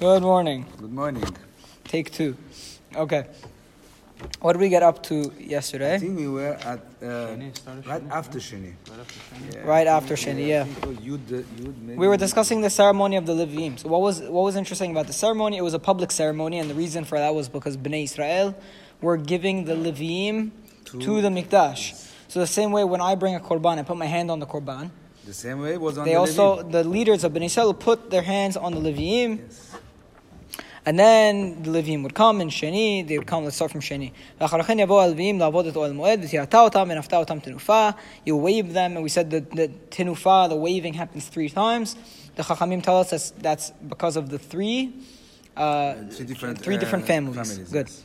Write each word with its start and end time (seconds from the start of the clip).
Good 0.00 0.22
morning. 0.22 0.66
Good 0.78 0.92
morning. 0.92 1.24
Take 1.84 2.10
two. 2.10 2.36
Okay. 2.94 3.26
What 4.40 4.52
did 4.54 4.60
we 4.60 4.68
get 4.68 4.82
up 4.82 5.02
to 5.04 5.32
yesterday? 5.38 5.94
I 5.94 5.98
think 5.98 6.18
we 6.18 6.28
were 6.28 6.52
at 6.54 6.78
uh, 7.02 7.04
Shani, 7.04 7.86
right 7.86 8.02
Shani? 8.02 8.10
after 8.10 8.38
Shani. 8.38 8.72
Yeah. 9.52 9.60
Right 9.64 9.86
after 9.86 10.14
Shani, 10.14 10.46
yeah. 10.46 10.62
I 10.62 10.64
think 10.64 10.78
it 10.78 10.88
was 10.88 10.96
Yud, 10.98 11.44
Yud 11.60 11.82
maybe. 11.82 11.98
We 11.98 12.08
were 12.08 12.16
discussing 12.16 12.60
the 12.62 12.70
ceremony 12.70 13.16
of 13.16 13.26
the 13.26 13.34
Levim. 13.34 13.78
So 13.78 13.88
what 13.88 14.00
was 14.00 14.20
what 14.20 14.44
was 14.44 14.56
interesting 14.56 14.90
about 14.92 15.06
the 15.08 15.12
ceremony? 15.12 15.58
It 15.58 15.62
was 15.62 15.74
a 15.74 15.78
public 15.78 16.10
ceremony, 16.10 16.58
and 16.58 16.70
the 16.70 16.74
reason 16.74 17.04
for 17.04 17.18
that 17.18 17.34
was 17.34 17.48
because 17.48 17.76
Bnei 17.76 18.04
Israel 18.04 18.54
were 19.02 19.16
giving 19.18 19.64
the 19.64 19.74
Levim 19.74 20.50
to, 20.86 21.00
To- 21.00 21.20
the 21.20 21.28
Mikdash. 21.28 22.10
So 22.28 22.40
the 22.40 22.46
same 22.46 22.72
way 22.72 22.84
when 22.84 23.00
I 23.00 23.14
bring 23.16 23.34
a 23.34 23.40
korban, 23.40 23.78
I 23.78 23.82
put 23.82 23.96
my 23.96 24.06
hand 24.06 24.30
on 24.30 24.38
the 24.40 24.46
korban. 24.46 24.90
the 25.26 25.34
same 25.34 25.60
way 25.60 25.74
it 25.74 25.80
was 25.80 25.98
on 25.98 26.04
They 26.06 26.12
the 26.12 26.18
also 26.18 26.62
Levim. 26.62 26.72
the 26.72 26.84
leaders 26.84 27.24
of 27.24 27.32
Bnei 27.32 27.44
Israel 27.46 27.74
put 27.74 28.10
their 28.10 28.22
hands 28.22 28.56
on 28.56 28.72
the 28.74 28.80
Levim. 28.80 29.38
Yes. 29.40 29.76
And 30.85 30.97
then 30.97 31.61
the 31.63 31.69
Levim 31.69 32.03
would 32.03 32.15
come 32.15 32.41
in 32.41 32.49
Sheni, 32.49 33.07
they 33.07 33.17
would 33.17 33.27
come, 33.27 33.43
let's 33.43 33.55
start 33.55 33.71
from 33.71 33.81
Sheni. 33.81 34.11
ואחר 34.41 34.57
לכן 34.57 34.79
יבואו 34.79 35.01
הלוויים 35.01 35.39
לעבוד 35.39 35.65
את 35.65 35.75
אוהל 35.75 35.91
מועד, 35.91 36.19
ותירתה 36.23 36.61
אותם 36.61 36.87
ונפתה 36.91 37.17
אותם 37.17 37.39
תנופה. 37.39 37.89
You 38.27 38.31
wave 38.35 38.73
them, 38.73 38.97
and 38.97 39.03
we 39.03 39.09
said 39.09 39.29
that 39.31 39.51
the 39.51 39.69
tenufa, 39.89 40.49
the 40.49 40.55
waving 40.55 40.93
happens 40.93 41.27
three 41.27 41.49
times. 41.49 41.95
The 42.35 42.43
Chachamim 42.43 42.81
tell 42.81 42.99
us 42.99 43.09
that's, 43.09 43.31
that's 43.31 43.71
because 43.87 44.15
of 44.15 44.29
the 44.29 44.39
three, 44.39 44.93
uh, 45.57 45.95
Three 46.11 46.25
different, 46.25 46.59
three 46.59 46.75
uh, 46.75 46.79
different 46.79 47.05
families. 47.05 47.35
families, 47.35 47.71
Good. 47.71 47.87
yes. 47.87 48.03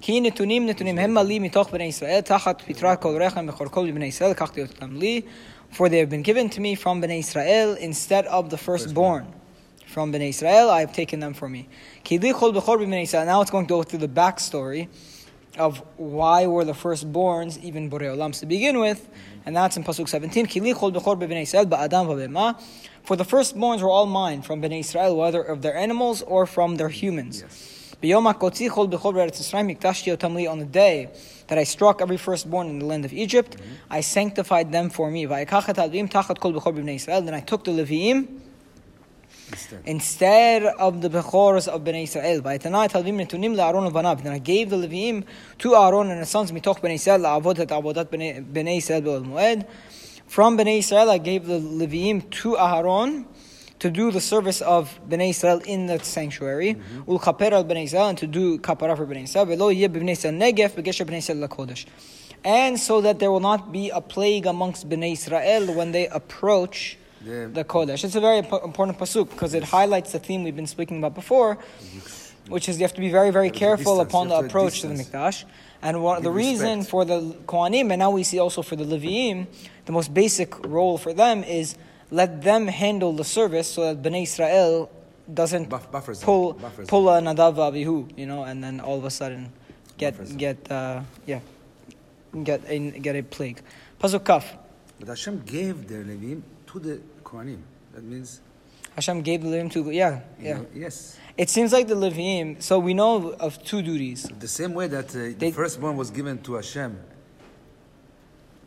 כי 0.00 0.20
נתונים 0.20 0.66
נתונים 0.66 0.98
הם 0.98 1.18
לי 1.18 1.38
מתוך 1.38 1.70
בני 1.70 1.84
ישראל, 1.84 2.20
תחת 2.20 2.62
פטרת 2.66 3.02
כל 3.02 3.22
רחם 3.22 3.46
וכל 3.48 3.68
כל 3.68 3.90
בני 3.90 4.06
ישראל, 4.06 4.30
לקחתי 4.30 4.62
אותם 4.62 4.96
לי, 4.96 5.20
for 5.72 5.88
they 5.88 5.98
have 6.00 6.10
been 6.10 6.22
given 6.22 6.48
to 6.48 6.58
me 6.58 6.82
from 6.84 7.00
בני 7.00 7.14
ישראל 7.14 7.76
instead 7.80 8.26
of 8.26 8.50
the 8.50 8.56
firstborn. 8.56 9.39
from 9.91 10.13
Bnei 10.13 10.29
Israel, 10.29 10.69
I 10.69 10.79
have 10.79 10.93
taken 10.93 11.19
them 11.19 11.33
for 11.33 11.49
me. 11.49 11.67
Now 12.09 13.41
it's 13.41 13.51
going 13.51 13.65
to 13.65 13.69
go 13.69 13.83
through 13.83 13.99
the 13.99 14.07
backstory 14.07 14.87
of 15.57 15.83
why 15.97 16.47
were 16.47 16.63
the 16.63 16.71
firstborns 16.71 17.61
even 17.61 17.89
Borei 17.89 18.15
olam 18.15 18.37
to 18.39 18.45
begin 18.45 18.79
with, 18.79 19.09
and 19.45 19.53
that's 19.55 19.75
in 19.75 19.83
Pasuk 19.83 20.07
17. 20.07 20.47
For 23.03 23.15
the 23.15 23.25
firstborns 23.25 23.81
were 23.81 23.89
all 23.89 24.05
mine 24.05 24.41
from 24.41 24.61
Bnei 24.61 24.79
Israel, 24.79 25.17
whether 25.17 25.41
of 25.41 25.61
their 25.61 25.75
animals 25.75 26.21
or 26.21 26.45
from 26.45 26.77
their 26.77 26.89
humans. 26.89 27.41
Yes. 27.41 27.77
On 28.03 28.23
the 28.23 28.29
day 30.71 31.09
that 31.47 31.57
I 31.57 31.63
struck 31.63 32.01
every 32.01 32.17
firstborn 32.17 32.67
in 32.67 32.79
the 32.79 32.85
land 32.85 33.05
of 33.05 33.13
Egypt, 33.13 33.57
mm-hmm. 33.57 33.73
I 33.91 34.01
sanctified 34.01 34.71
them 34.71 34.89
for 34.89 35.11
me. 35.11 35.25
Then 35.25 35.37
I 35.37 35.45
took 35.45 35.65
the 37.63 37.71
Levi'im 37.71 38.27
instead, 39.85 40.63
of 40.63 41.01
the 41.01 41.09
Bechoros 41.09 41.67
of 41.67 41.83
Bnei 41.83 42.03
Israel. 42.03 42.41
By 42.41 42.57
tonight, 42.57 42.91
Halvim 42.91 43.25
Netunim 43.25 43.57
Aaron 43.57 43.91
Vanav. 43.91 44.23
Then 44.23 44.33
I 44.33 44.39
gave 44.39 44.69
the 44.69 44.77
Levim 44.77 45.23
to 45.59 45.75
Aaron 45.75 46.09
and 46.09 46.19
his 46.19 46.29
sons 46.29 46.51
mitoch 46.51 46.79
Bnei 46.79 46.95
Israel 46.95 47.19
la'avod 47.19 47.59
et 47.59 47.69
avodat 47.69 48.05
Bnei 48.05 48.77
Israel 48.77 49.01
be'ol 49.01 49.21
Moed. 49.21 49.67
From 50.27 50.57
Bnei 50.57 50.79
Israel, 50.79 51.09
I 51.09 51.17
gave 51.17 51.45
the 51.45 51.59
Levim 51.59 52.29
to 52.29 52.57
Aaron 52.57 53.25
to 53.79 53.89
do 53.89 54.11
the 54.11 54.21
service 54.21 54.61
of 54.61 54.99
Bnei 55.09 55.31
Israel 55.31 55.59
in 55.65 55.87
the 55.87 55.99
sanctuary, 55.99 56.75
mm-hmm. 56.75 57.11
ul 57.11 57.19
kaper 57.19 57.51
al 57.51 57.65
Bnei 57.65 57.83
Israel, 57.85 58.09
and 58.09 58.17
to 58.19 58.27
do 58.27 58.59
kapara 58.59 58.95
for 58.95 59.07
Bnei 59.07 59.23
Israel, 59.23 59.45
velo 59.45 59.69
yeh 59.69 59.87
Bnei 59.87 60.11
Israel 60.11 60.35
negef 60.35 60.75
b'gesher 60.75 61.05
Bnei 61.05 61.17
Israel 61.17 61.47
lakodesh, 61.47 61.85
and 62.43 62.79
so 62.79 63.01
that 63.01 63.17
there 63.17 63.31
will 63.31 63.39
not 63.39 63.71
be 63.71 63.89
a 63.89 63.99
plague 63.99 64.45
amongst 64.45 64.87
Bnei 64.87 65.13
Israel 65.13 65.73
when 65.73 65.91
they 65.91 66.07
approach 66.07 66.97
the- 67.25 67.49
the 67.53 67.63
Kodesh. 67.63 68.03
It's 68.03 68.15
a 68.15 68.19
very 68.21 68.37
important 68.39 68.97
pasuk 68.97 69.29
because 69.29 69.53
it 69.53 69.63
highlights 69.63 70.11
the 70.11 70.19
theme 70.19 70.43
we've 70.43 70.55
been 70.55 70.67
speaking 70.67 70.97
about 70.97 71.13
before, 71.15 71.57
which 72.47 72.67
is 72.69 72.77
you 72.79 72.83
have 72.83 72.93
to 72.95 73.01
be 73.01 73.09
very, 73.09 73.29
very 73.31 73.49
careful 73.51 73.95
distance. 73.97 74.09
upon 74.11 74.27
the 74.29 74.35
approach 74.47 74.81
to 74.81 74.87
the. 74.87 74.95
Mikdash. 74.95 75.45
And 75.83 76.03
one, 76.03 76.21
the 76.21 76.29
Give 76.29 76.35
reason 76.35 76.77
respect. 76.79 76.91
for 76.91 77.05
the 77.05 77.19
Kohanim, 77.47 77.89
and 77.91 77.99
now 77.99 78.11
we 78.11 78.23
see 78.23 78.37
also 78.39 78.61
for 78.61 78.75
the 78.75 78.83
Leviim, 78.85 79.47
the 79.85 79.91
most 79.91 80.13
basic 80.13 80.49
role 80.65 80.97
for 80.97 81.11
them 81.13 81.43
is 81.43 81.75
let 82.11 82.41
them 82.43 82.67
handle 82.67 83.13
the 83.13 83.23
service 83.23 83.67
so 83.71 83.93
that 83.93 84.01
Bnei 84.03 84.23
Israel 84.23 84.91
doesn't 85.31 85.69
Buff- 85.69 85.91
buffers 85.91 86.19
them. 86.19 86.25
pull 86.25 86.53
Buffers 86.53 86.87
pull 86.87 87.09
a 87.09 87.19
Nadav 87.21 87.55
Avihu, 87.55 88.09
you 88.17 88.25
know, 88.27 88.43
and 88.43 88.63
then 88.63 88.79
all 88.79 88.97
of 88.97 89.05
a 89.05 89.09
sudden 89.09 89.51
get 89.97 90.13
Buffers 90.17 90.33
get 90.33 90.57
uh, 90.71 91.01
yeah 91.25 91.39
get 92.43 92.61
a 92.67 92.77
get 92.99 93.15
a 93.15 93.23
plague. 93.23 93.61
Pasuk 93.99 94.23
Kaf. 94.23 94.55
But 94.99 95.07
Hashem 95.09 95.41
gave 95.45 95.87
the 95.87 95.95
Levim 95.95 96.41
to 96.71 96.79
the 96.79 97.01
Kohanim. 97.23 97.61
That 97.93 98.03
means, 98.03 98.41
Hashem 98.95 99.21
gave 99.21 99.41
the 99.43 99.49
Leviim 99.49 99.71
to 99.71 99.91
yeah 99.91 100.21
yeah. 100.39 100.57
know, 100.57 100.65
yes. 100.73 101.17
It 101.37 101.49
seems 101.49 101.71
like 101.73 101.87
the 101.87 101.95
Leviim. 101.95 102.61
So 102.61 102.79
we 102.79 102.93
know 102.93 103.33
of 103.39 103.63
two 103.63 103.81
duties. 103.81 104.29
The 104.39 104.47
same 104.47 104.73
way 104.73 104.87
that 104.87 105.09
uh, 105.15 105.19
They- 105.19 105.33
the 105.33 105.51
firstborn 105.51 105.97
was 105.97 106.09
given 106.09 106.41
to 106.43 106.53
Hashem, 106.55 106.97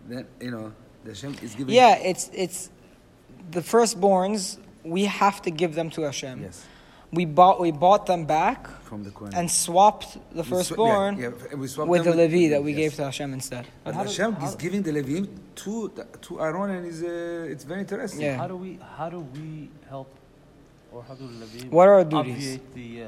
then, 0.08 0.26
you 0.40 0.50
know, 0.50 0.72
the 1.04 1.10
Hashem 1.10 1.36
is 1.42 1.54
giving. 1.54 1.74
Yeah, 1.74 1.96
it's 1.96 2.30
it's 2.32 2.70
the 3.50 3.60
firstborns. 3.60 4.58
We 4.82 5.04
have 5.06 5.40
to 5.42 5.50
give 5.50 5.74
them 5.74 5.90
to 5.90 6.02
Hashem. 6.02 6.42
Yes. 6.42 6.66
We 7.14 7.24
bought 7.24 7.60
we 7.60 7.70
bought 7.86 8.04
them 8.06 8.24
back 8.26 8.60
From 8.82 9.04
the 9.04 9.10
Kohanim. 9.10 9.36
and 9.38 9.50
swapped 9.50 10.10
the 10.38 10.42
We 10.42 10.42
swa- 10.42 10.50
firstborn 10.50 11.12
yeah, 11.18 11.30
yeah, 11.30 11.54
we 11.54 11.66
with 11.92 12.04
the 12.04 12.10
them 12.10 12.18
Levi 12.22 12.48
that 12.52 12.62
we 12.62 12.72
yes. 12.72 12.78
gave 12.80 12.92
to 12.98 13.04
Hashem 13.10 13.32
instead. 13.38 13.64
But 13.82 13.90
And 13.90 13.96
how 13.96 14.04
does- 14.04 14.16
Hashem 14.16 14.58
giving 14.64 14.82
the 14.82 14.92
Levim 14.98 15.24
to 15.62 15.72
to 16.26 16.30
Aaron, 16.40 16.70
and 16.76 16.86
is 16.92 17.02
uh, 17.02 17.52
it's 17.52 17.64
very 17.64 17.80
interesting. 17.86 18.22
Yeah. 18.22 18.36
How 18.42 18.48
do 18.52 18.56
we 18.64 18.70
how 18.98 19.08
do 19.14 19.20
we 19.36 19.68
help 19.92 20.08
or 20.92 21.02
how 21.08 21.14
do 21.14 21.24
Levim 21.42 21.70
What 21.76 21.86
are 21.88 21.94
our 22.00 22.04
duties? 22.04 22.34
obviate 22.36 22.66
the 22.80 22.88
uh, 23.02 23.06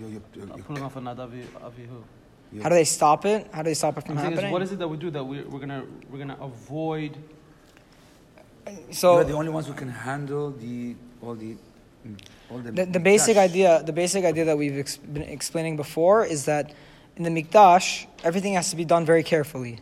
You, 0.00 0.06
you, 0.14 0.20
you, 0.34 0.42
uh, 0.42 0.56
you- 0.56 0.64
pulling 0.66 0.82
off 0.86 0.96
a 0.96 1.00
Nadav 1.08 1.30
Avihu? 1.68 1.98
you- 2.52 2.62
How 2.64 2.68
do 2.72 2.74
they 2.80 2.88
stop 2.98 3.20
it? 3.32 3.40
How 3.56 3.62
do 3.62 3.68
they 3.70 3.78
stop 3.82 3.94
it 3.98 4.02
from 4.06 4.18
I'm 4.18 4.24
is, 4.24 4.30
happening? 4.30 4.52
what 4.54 4.62
is 4.66 4.70
it 4.74 4.78
that 4.82 4.88
we 4.92 4.96
do 5.04 5.10
that 5.16 5.24
we're, 5.30 5.46
we're 5.50 5.60
gonna 5.64 5.82
we're 6.10 6.18
gonna 6.24 6.38
avoid 6.50 7.12
so 8.90 9.06
we're 9.16 9.24
the 9.32 9.38
only 9.42 9.50
ones 9.58 9.66
who 9.70 9.74
can 9.82 9.88
handle 10.08 10.46
the 10.64 10.76
all 11.22 11.34
the 11.44 11.52
all 11.52 11.73
the. 12.04 12.70
The, 12.72 12.86
the 12.86 13.00
basic 13.00 13.36
idea, 13.36 13.82
the 13.84 13.92
basic 13.92 14.24
idea 14.24 14.44
that 14.44 14.56
we've 14.58 14.78
ex- 14.78 14.96
been 14.96 15.22
explaining 15.22 15.76
before 15.76 16.24
is 16.24 16.44
that 16.44 16.72
in 17.16 17.22
the 17.22 17.30
mikdash, 17.30 18.06
everything 18.22 18.54
has 18.54 18.70
to 18.70 18.76
be 18.76 18.84
done 18.84 19.04
very 19.04 19.22
carefully, 19.22 19.80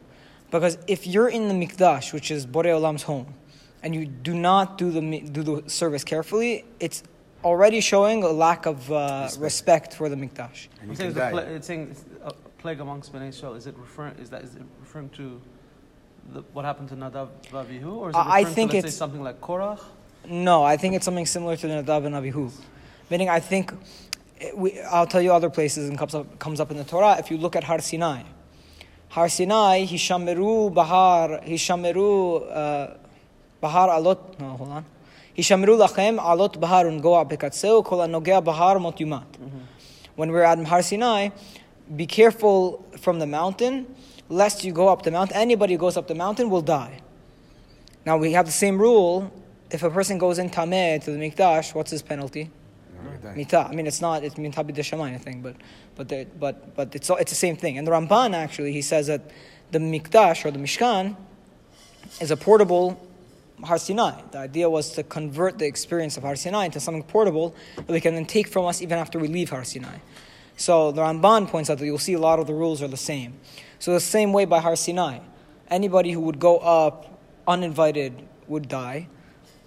because 0.51 0.79
if 0.87 1.07
you're 1.07 1.29
in 1.29 1.49
the 1.49 1.55
mikdash, 1.55 2.13
which 2.13 2.31
is 2.31 2.47
Borei 2.47 2.73
Olam's 2.73 3.03
home, 3.03 3.35
and 3.83 3.95
you 3.95 4.07
do 4.07 4.35
not 4.35 4.79
do 4.79 4.91
the 4.91 5.21
do 5.21 5.43
the 5.43 5.69
service 5.69 6.05
carefully, 6.05 6.65
it's 6.79 7.03
already 7.45 7.81
showing 7.81 8.23
a 8.23 8.29
lack 8.29 8.67
of 8.67 8.91
uh, 8.93 9.23
Respect. 9.25 9.43
respect. 9.43 9.95
for 9.95 10.09
the 10.09 10.17
mikdash. 10.17 10.69
And 10.81 10.85
I'm 10.85 10.91
you 10.91 10.97
saying 10.97 11.15
can 11.15 11.39
it's, 11.39 11.49
a 11.49 11.55
it's 11.55 11.67
saying 11.67 11.89
it's 11.91 12.05
a 12.25 12.33
plague 12.59 12.81
amongst 12.81 13.13
Bnei 13.13 13.29
Israel. 13.29 13.55
Is 13.55 13.67
it 13.67 13.77
referring? 13.77 14.15
Is 14.19 14.31
that 14.31 14.43
is 14.43 14.55
it 14.55 14.63
referring 14.81 15.09
to 15.11 15.41
the, 16.33 16.43
what 16.53 16.65
happened 16.65 16.89
to 16.91 16.95
Nadav 16.97 17.29
Avihu, 17.51 17.97
or 17.97 18.11
is 18.11 18.15
it 18.15 18.19
I- 18.19 18.23
I 18.23 18.39
referring 18.39 18.55
think 18.55 18.71
to 18.71 18.77
let's 18.79 18.95
say 18.95 18.99
something 18.99 19.23
like 19.23 19.41
Korach? 19.41 19.81
No, 20.29 20.63
I 20.63 20.77
think 20.77 20.95
it's 20.95 21.05
something 21.05 21.27
similar 21.27 21.57
to 21.57 21.67
the 21.67 21.83
Nadav 21.83 22.07
and 22.07 22.15
Abihu. 22.15 22.51
Meaning, 23.11 23.29
I 23.29 23.41
think 23.41 23.73
it, 24.39 24.57
we, 24.57 24.81
I'll 24.83 25.07
tell 25.07 25.21
you 25.21 25.33
other 25.33 25.51
places 25.51 25.89
and 25.89 25.99
comes 25.99 26.15
up, 26.15 26.39
comes 26.39 26.61
up 26.61 26.71
in 26.71 26.77
the 26.77 26.85
Torah. 26.85 27.17
If 27.19 27.31
you 27.31 27.39
look 27.39 27.57
at 27.57 27.65
Har 27.65 27.81
Sinai, 27.81 28.23
Har 29.09 29.29
Sinai, 29.29 29.85
Hishameru 29.85 30.73
Bahar, 30.73 31.41
Hishameru 31.41 32.51
uh, 32.51 32.97
Bahar 33.61 33.89
Alot. 33.89 34.39
No, 34.39 34.51
hold 34.51 34.71
on. 34.71 34.85
Hishameru 35.37 35.79
lachem 35.79 36.19
alot 36.19 36.61
bahar 36.61 36.85
ungoa 36.85 37.29
bekatseu 37.29 37.85
kol 37.85 37.99
anogea 37.99 38.45
bahar 38.45 38.79
mot 38.79 38.97
yumat. 38.99 39.25
When 40.15 40.31
we're 40.31 40.43
at 40.43 40.59
Har 40.67 40.83
Sinai, 40.83 41.31
be 41.97 42.07
careful 42.07 42.85
from 42.99 43.19
the 43.19 43.27
mountain, 43.27 43.87
lest 44.29 44.63
you 44.63 44.73
go 44.73 44.89
up 44.89 45.03
the 45.03 45.11
mountain. 45.11 45.37
Anybody 45.37 45.75
who 45.75 45.79
goes 45.79 45.97
up 45.97 46.07
the 46.07 46.15
mountain 46.15 46.51
will 46.51 46.61
die. 46.61 47.01
Now 48.05 48.19
we 48.19 48.33
have 48.33 48.47
the 48.47 48.53
same 48.53 48.79
rule. 48.79 49.33
If 49.73 49.83
a 49.83 49.91
person 49.91 50.19
goes 50.19 50.39
in 50.39 50.51
tameh 50.51 51.03
to 51.05 51.11
the 51.11 51.19
mikdash, 51.19 51.75
what's 51.75 51.91
his 51.91 52.03
penalty? 52.03 52.51
Mita. 53.35 53.67
I 53.69 53.75
mean, 53.75 53.87
it's 53.87 54.01
not. 54.01 54.23
It's 54.23 54.37
mita 54.37 54.63
b'deshamayim, 54.63 55.15
I 55.15 55.19
think, 55.19 55.43
but 55.43 55.57
but 55.97 56.09
the, 56.09 56.27
but 56.39 56.75
but 56.77 56.95
it's 56.95 57.11
it's 57.11 57.33
the 57.33 57.37
same 57.37 57.57
thing. 57.57 57.79
And 57.79 57.87
the 57.87 57.91
Ramban 57.93 58.35
actually 58.35 58.73
he 58.73 58.83
says 58.83 59.07
that 59.07 59.31
the 59.71 59.79
mikdash 59.79 60.45
or 60.45 60.51
the 60.51 60.59
mishkan 60.59 61.17
is 62.21 62.31
a 62.31 62.37
portable 62.37 63.01
Har 63.65 63.79
Sinai. 63.79 64.21
The 64.33 64.39
idea 64.39 64.69
was 64.69 64.91
to 64.93 65.03
convert 65.03 65.59
the 65.59 65.67
experience 65.67 66.17
of 66.17 66.25
Har 66.25 66.37
Sinai 66.37 66.67
into 66.67 66.81
something 66.81 67.05
portable 67.05 67.55
that 67.77 67.89
we 67.89 68.01
can 68.01 68.15
then 68.15 68.27
take 68.27 68.49
from 68.49 68.67
us 68.67 68.83
even 68.83 68.99
after 68.99 69.19
we 69.19 69.29
leave 69.29 69.51
Har 69.51 69.65
Sinai. 69.65 69.99
So 70.57 70.93
the 70.93 71.01
Ramban 71.01 71.49
points 71.49 71.71
out 71.71 71.79
that 71.79 71.87
you'll 71.87 71.99
see 71.99 72.13
a 72.13 72.21
lot 72.21 72.39
of 72.39 72.47
the 72.47 72.55
rules 72.55 72.83
are 72.83 72.89
the 72.89 72.97
same. 72.97 73.35
So 73.79 73.93
the 73.93 74.01
same 74.01 74.33
way 74.33 74.45
by 74.45 74.61
Har 74.61 74.77
Sinai, 74.77 75.21
anybody 75.69 76.13
who 76.13 76.21
would 76.21 76.39
go 76.39 76.59
up 76.59 77.21
uninvited 77.47 78.29
would 78.49 78.69
die. 78.69 79.09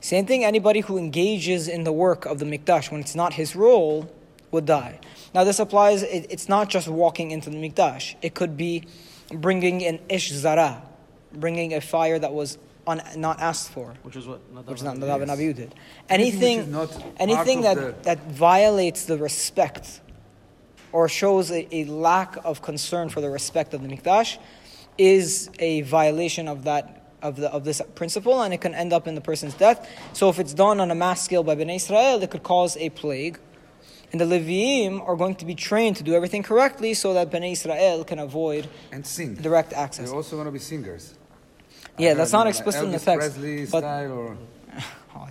Same 0.05 0.27
thing, 0.27 0.45
anybody 0.45 0.81
who 0.81 0.99
engages 0.99 1.67
in 1.67 1.83
the 1.83 1.91
work 1.91 2.27
of 2.27 2.37
the 2.37 2.45
Mikdash 2.45 2.91
when 2.91 3.01
it's 3.01 3.15
not 3.15 3.33
his 3.33 3.55
role 3.55 4.07
would 4.51 4.67
die. 4.67 4.99
Now, 5.33 5.43
this 5.43 5.57
applies, 5.57 6.03
it, 6.03 6.27
it's 6.29 6.47
not 6.47 6.69
just 6.69 6.87
walking 6.87 7.31
into 7.31 7.49
the 7.49 7.57
Mikdash, 7.57 8.13
it 8.21 8.35
could 8.35 8.55
be 8.55 8.83
bringing 9.33 9.83
an 9.83 9.97
ish 10.07 10.31
zara, 10.31 10.83
bringing 11.33 11.73
a 11.73 11.81
fire 11.81 12.19
that 12.19 12.31
was 12.31 12.59
un, 12.85 13.01
not 13.17 13.39
asked 13.39 13.71
for, 13.71 13.95
Which 14.03 14.15
is 14.15 14.27
what 14.27 14.41
Nadav 14.53 14.65
which 14.67 14.77
is 14.77 14.83
not 14.83 14.93
and 14.93 15.03
Nadav 15.03 15.21
and 15.23 15.27
Yes. 15.29 15.37
Abihu 15.39 15.53
did. 15.53 15.75
Anything 16.07 16.59
Anything, 16.59 16.79
which 16.79 16.89
is 16.91 16.97
not 16.99 17.05
anything 17.17 17.61
that, 17.61 17.75
the- 17.75 17.95
that 18.03 18.19
violates 18.27 19.05
the 19.05 19.17
respect 19.17 20.01
or 20.91 21.09
shows 21.09 21.49
a, 21.49 21.67
a 21.75 21.85
lack 21.85 22.37
of 22.45 22.61
concern 22.61 23.09
for 23.09 23.21
the 23.21 23.29
respect 23.31 23.73
of 23.73 23.81
the 23.81 23.87
mikdash 23.87 24.37
is 24.99 25.49
a 25.57 25.81
violation 25.81 26.47
of 26.47 26.65
that 26.65 27.04
of 27.27 27.35
the 27.41 27.47
of 27.51 27.63
this 27.63 27.81
principle, 27.95 28.41
and 28.43 28.53
it 28.53 28.61
can 28.65 28.73
end 28.83 28.91
up 28.97 29.07
in 29.09 29.15
the 29.19 29.21
person's 29.31 29.55
death. 29.65 29.79
So 30.13 30.29
if 30.29 30.37
it's 30.39 30.53
done 30.53 30.77
on 30.79 30.89
a 30.91 30.95
mass 31.05 31.19
scale 31.27 31.43
by 31.43 31.55
Bnei 31.55 31.75
Israel, 31.77 32.21
it 32.23 32.29
could 32.31 32.43
cause 32.43 32.77
a 32.77 32.89
plague. 33.01 33.37
And 34.11 34.21
the 34.21 34.25
Leviim 34.33 34.95
are 35.09 35.17
going 35.23 35.35
to 35.41 35.45
be 35.45 35.55
trained 35.55 35.95
to 35.97 36.03
do 36.03 36.13
everything 36.13 36.43
correctly 36.43 36.93
so 36.93 37.13
that 37.15 37.31
Bnei 37.31 37.51
Israel 37.57 38.03
can 38.05 38.19
avoid 38.19 38.63
And 38.91 39.05
sing. 39.05 39.33
direct 39.35 39.73
access. 39.73 40.05
They're 40.07 40.15
also 40.15 40.35
going 40.39 40.45
to 40.45 40.51
be 40.59 40.59
singers. 40.73 41.03
Yeah, 41.97 42.11
I 42.11 42.13
that's 42.13 42.31
not 42.39 42.47
explicit 42.47 42.83
in 42.83 42.91
the 42.91 42.99
text, 42.99 43.19
Presley 43.35 43.65
but- 43.65 43.79
style 43.79 44.11
or 44.13 44.37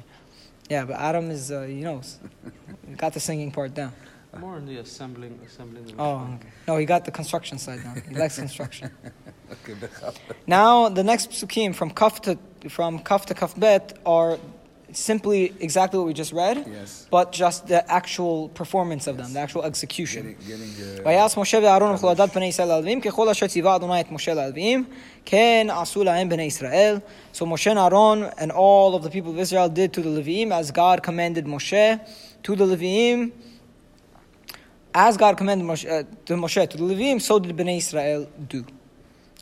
Yeah, 0.71 0.87
but 0.87 0.97
Adam 0.97 1.31
is, 1.31 1.51
uh, 1.53 1.63
you 1.63 1.85
know, 1.89 2.01
got 2.97 3.13
the 3.13 3.21
singing 3.21 3.51
part 3.53 3.75
down. 3.75 3.93
More 4.40 4.58
in 4.58 4.66
the 4.68 4.78
assembling, 4.78 5.40
assembling. 5.46 5.86
The 5.86 5.94
Oh, 5.98 6.28
okay. 6.36 6.48
No, 6.68 6.78
he 6.78 6.86
got 6.86 7.04
the 7.06 7.12
construction 7.12 7.58
side 7.58 7.82
down. 7.84 8.02
He 8.08 8.14
likes 8.16 8.38
construction. 8.38 8.92
okay, 9.52 9.74
bechap. 9.74 10.16
Now, 10.46 10.88
the 10.90 11.04
next 11.04 11.32
psukim 11.32 11.74
from 11.74 11.90
Kaf 11.90 12.22
to, 12.26 12.38
from 12.70 13.00
Kaf 13.00 13.26
to 13.28 13.34
Kaf 13.34 13.60
Bet 13.60 13.98
are 14.06 14.38
simply 14.92 15.54
exactly 15.60 15.98
what 16.00 16.08
we 16.08 16.14
just 16.14 16.32
read, 16.34 16.58
Yes. 16.72 17.08
but 17.12 17.32
just 17.32 17.68
the 17.68 17.82
actual 17.92 18.50
performance 18.50 19.06
of 19.08 19.18
them, 19.18 19.34
the 19.34 19.40
actual 19.40 19.64
execution. 19.64 20.36
Getting, 20.48 20.70
getting 20.76 21.00
uh, 21.00 21.06
ויעש 21.06 21.38
משה 21.38 21.60
ואהרון 21.64 21.96
וכלולדת 21.96 22.36
בני 22.36 22.46
ישראל 22.46 22.68
ללווים 22.68 23.02
ככל 23.02 23.30
אשר 23.30 23.48
ציווה 23.48 23.76
אדוני 23.76 24.02
את 24.02 24.12
משה 24.12 24.34
ללווים 24.34 24.86
כן 25.26 25.68
עשו 25.72 26.04
להם 26.04 26.30
בני 26.30 26.44
ישראל 26.44 27.00
So 27.34 27.46
Moshe 27.46 27.72
and 27.72 27.78
Aaron 27.80 28.24
and 28.38 28.52
all 28.52 28.96
of 28.96 29.04
the 29.04 29.10
people 29.10 29.32
of 29.32 29.40
Israel 29.40 29.70
did 29.70 29.94
to 29.94 30.02
the 30.02 30.10
Leviim 30.10 30.52
as 30.52 30.72
God 30.72 31.04
commanded 31.04 31.46
Moshe 31.46 32.00
to 32.44 32.56
the 32.56 32.66
Leviim 32.66 33.32
as 34.95 35.17
God 35.17 35.37
commanded 35.37 35.67
Moshe, 35.67 35.91
uh, 35.91 36.05
to 36.27 36.35
Moshe 36.35 36.69
to 36.71 36.77
the 36.77 36.85
Levim, 36.85 37.21
so 37.21 37.39
did 37.39 37.57
Bnei 37.57 37.79
Israel 37.79 38.31
do 38.49 38.65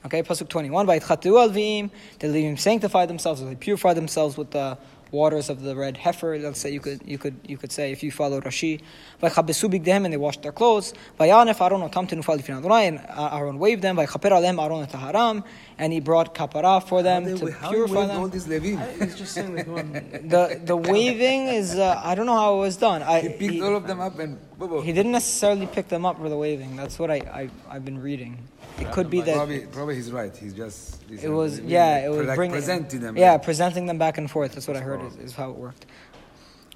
Okay, 0.05 0.21
Pasuk 0.25 0.49
21. 0.49 0.85
Vayitchatu 0.85 1.49
alviim. 1.49 1.89
The 2.19 2.27
Levim 2.27 2.59
sanctify 2.59 3.07
themselves, 3.07 3.41
they 3.45 3.55
purify 3.55 3.95
themselves 3.95 4.37
with 4.37 4.51
the 4.51 4.77
waters 5.13 5.49
of 5.49 5.63
the 5.63 5.77
red 5.77 5.97
heifer. 5.97 6.37
Let's 6.39 6.59
say 6.59 6.73
you 6.73 6.81
could, 6.81 7.03
you 7.07 7.19
could, 7.19 7.39
you 7.47 7.57
could 7.57 7.71
say 7.71 7.93
if 7.93 8.03
you 8.03 8.11
follow 8.11 8.41
Rashi. 8.41 8.81
Vaychabesu 9.23 9.71
bigdehem, 9.71 10.05
and 10.05 10.13
they 10.13 10.17
washed 10.17 10.43
their 10.43 10.51
clothes. 10.51 10.93
Vayanef 11.21 11.61
Aaron 11.61 11.89
otam 11.89 12.09
tenufal 12.09 12.37
lifnei 12.37 12.59
Adonai, 12.59 12.87
and 12.89 13.01
Aaron 13.17 13.61
waved 13.61 13.83
them. 13.83 13.97
Vaychaper 13.97 14.33
alem 14.33 14.59
Aaron 14.59 14.87
taharam, 14.87 15.45
and 15.79 15.93
he 15.93 16.01
brought 16.01 16.35
kapara 16.35 16.83
for 16.83 17.05
them 17.05 17.23
how 17.23 17.37
to 17.37 17.45
they, 17.45 17.53
how 17.53 17.71
purify 17.71 18.07
they 18.07 18.13
all 18.15 18.23
them. 18.23 18.31
these 18.31 18.47
Levim. 18.47 19.03
He's 19.03 19.17
just 19.17 19.35
saying 19.35 19.55
that 19.55 19.67
you. 20.23 20.29
The 20.29 20.61
the 20.65 20.77
waving 20.77 21.47
is 21.47 21.77
uh, 21.77 22.01
I 22.03 22.17
don't 22.17 22.27
know 22.27 22.35
how 22.35 22.57
it 22.57 22.59
was 22.59 22.77
done. 22.77 23.03
I, 23.05 23.21
He 23.21 23.29
picked 23.29 23.63
all 23.63 23.77
of 23.77 23.87
them 23.87 24.01
up 24.01 24.19
and 24.19 24.39
he 24.83 24.93
didn't 24.93 25.13
necessarily 25.13 25.67
pick 25.67 25.89
them 25.89 26.05
up 26.07 26.19
for 26.19 26.29
the 26.29 26.37
waving. 26.37 26.77
That's 26.77 26.99
what 26.99 27.11
I, 27.11 27.49
I 27.69 27.75
have 27.75 27.85
been 27.85 28.01
reading. 28.01 28.39
It 28.79 28.83
yeah, 28.83 28.91
could 28.93 29.11
be 29.11 29.21
that 29.21 29.35
probably, 29.35 29.67
probably 29.67 29.95
he's 29.97 30.13
right. 30.13 30.37
He's 30.37 30.55
just 30.55 31.03
he's 31.09 31.25
it 31.25 31.29
was 31.29 31.61
really, 31.61 31.73
yeah 31.73 32.07
it 32.07 32.09
was 32.09 32.27
like 32.27 32.37
bringing, 32.37 32.55
presenting 32.55 33.01
them 33.01 33.17
yeah 33.17 33.37
presenting 33.39 33.87
them 33.87 33.99
back 33.99 34.19
and 34.19 34.31
forth. 34.31 34.53
That's 34.53 34.69
what 34.69 34.77
I 34.77 34.81
heard 34.81 35.03
is, 35.03 35.17
is, 35.17 35.35
how 35.35 35.51
it 35.51 35.57
worked. 35.57 35.87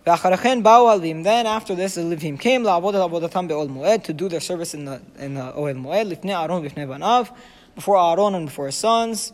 Then 0.04 1.46
after 1.46 1.74
this, 1.74 1.94
the 1.96 2.02
Levim 2.02 2.38
came 2.38 2.62
to 2.64 4.12
do 4.12 4.28
their 4.28 4.40
service 4.40 4.74
in 4.74 4.84
the 4.84 5.00
in 5.18 5.34
the 5.34 5.52
Ohel 5.52 5.76
Moed 5.84 7.30
before 7.74 7.98
Aaron 7.98 8.34
and 8.34 8.46
before 8.46 8.66
his 8.66 8.76
sons. 8.76 9.32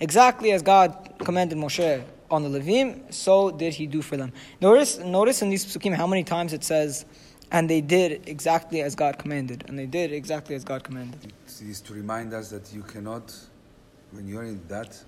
Exactly 0.00 0.52
as 0.52 0.62
God 0.62 1.14
commanded 1.18 1.58
Moshe 1.58 2.04
on 2.30 2.42
the 2.50 2.58
Levim, 2.58 3.12
so 3.12 3.50
did 3.50 3.74
he 3.74 3.86
do 3.86 4.02
for 4.02 4.16
them. 4.16 4.32
Notice, 4.60 4.98
notice 4.98 5.42
in 5.42 5.50
these 5.50 5.64
psukim 5.64 5.94
how 5.94 6.06
many 6.06 6.24
times 6.24 6.52
it 6.52 6.62
says, 6.64 7.04
and 7.50 7.68
they 7.68 7.80
did 7.80 8.28
exactly 8.28 8.82
as 8.82 8.94
God 8.94 9.18
commanded, 9.18 9.64
and 9.68 9.78
they 9.78 9.86
did 9.86 10.12
exactly 10.12 10.54
as 10.54 10.64
God 10.64 10.84
commanded. 10.84 11.32
It 11.46 11.62
is 11.62 11.80
to 11.82 11.94
remind 11.94 12.34
us 12.34 12.50
that 12.50 12.72
you 12.74 12.82
cannot, 12.82 13.34
when 14.10 14.28
you're 14.28 14.44
in 14.44 14.60
that. 14.68 15.02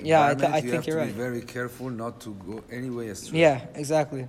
Yeah, 0.00 0.26
I, 0.26 0.34
th- 0.34 0.50
I 0.50 0.56
you 0.56 0.62
think 0.62 0.74
have 0.74 0.86
you're 0.86 0.96
to 0.96 1.02
right. 1.02 1.06
be 1.08 1.12
very 1.12 1.40
careful 1.40 1.90
not 1.90 2.20
to 2.20 2.34
go 2.46 2.62
any 2.70 2.90
way 2.90 3.08
astray. 3.08 3.40
Yeah, 3.40 3.64
exactly. 3.74 4.28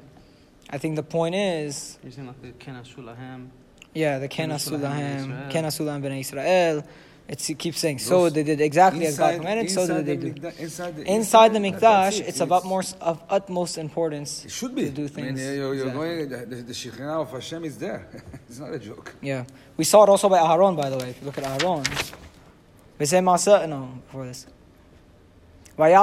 I 0.70 0.78
think 0.78 0.96
the 0.96 1.04
point 1.04 1.36
is, 1.36 2.00
You're 2.02 2.12
saying 2.12 2.28
like 2.28 2.42
the 2.42 2.52
Kena 2.54 2.84
Shulahem. 2.86 3.50
yeah, 3.94 4.18
the 4.20 4.28
Ken 4.28 4.50
Ken 4.50 4.58
Asulahem 4.58 4.80
Asulahem, 4.80 5.16
Israel. 5.22 5.50
Ken 5.52 5.64
Asulahem 5.66 6.02
ben 6.02 6.12
Israel. 6.14 6.84
It's, 7.30 7.48
it 7.48 7.60
keeps 7.60 7.78
saying, 7.78 8.00
so 8.00 8.28
they 8.32 8.42
did 8.42 8.60
exactly 8.60 9.06
inside, 9.06 9.12
as 9.12 9.18
God 9.34 9.38
commanded, 9.38 9.70
so 9.70 9.86
did 9.86 10.06
they 10.08 10.16
do. 10.16 10.34
Inside, 10.58 10.96
the, 10.96 11.04
inside 11.04 11.54
the 11.54 11.60
Mikdash, 11.60 12.20
it, 12.20 12.28
it's, 12.28 12.40
about 12.40 12.66
more, 12.66 12.82
of 13.02 13.22
utmost 13.30 13.78
importance 13.78 14.46
it 14.46 14.52
should 14.52 14.74
be. 14.74 14.86
to 14.86 14.90
do 14.90 15.08
things. 15.08 15.40
I 15.40 15.44
mean, 15.44 15.48
you're, 15.58 15.76
you're 15.76 15.90
exactly. 15.90 16.26
going, 16.26 16.50
the, 16.50 16.56
the 16.56 16.74
Shekhinah 16.74 17.22
of 17.22 17.32
Hashem 17.32 17.66
is 17.66 17.78
there. 17.78 18.08
it's 18.50 18.58
not 18.58 18.74
a 18.74 18.80
joke. 18.80 19.14
Yeah. 19.22 19.46
We 19.78 19.84
saw 19.84 20.06
it 20.06 20.10
also 20.10 20.28
by 20.28 20.40
Aharon, 20.40 20.76
by 20.76 20.90
the 20.90 20.98
way. 20.98 21.12
If 21.12 21.20
you 21.20 21.28
look 21.28 21.38
at 21.38 21.44
Aharon, 21.44 21.86
we 22.98 23.06
say 23.06 23.20
Masa, 23.20 23.70
no, 23.70 24.02
before 24.08 24.26
this. 24.26 24.48
And 25.78 25.94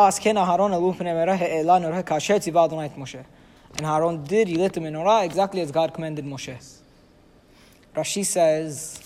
Aaron 3.85 4.25
did, 4.25 4.49
he 4.49 4.55
lit 4.55 4.73
the 4.73 4.81
menorah 4.81 5.25
exactly 5.25 5.61
as 5.61 5.73
God 5.73 5.93
commanded 5.93 6.25
Moshe. 6.25 6.79
Rashi 7.97 8.25
says, 8.25 9.06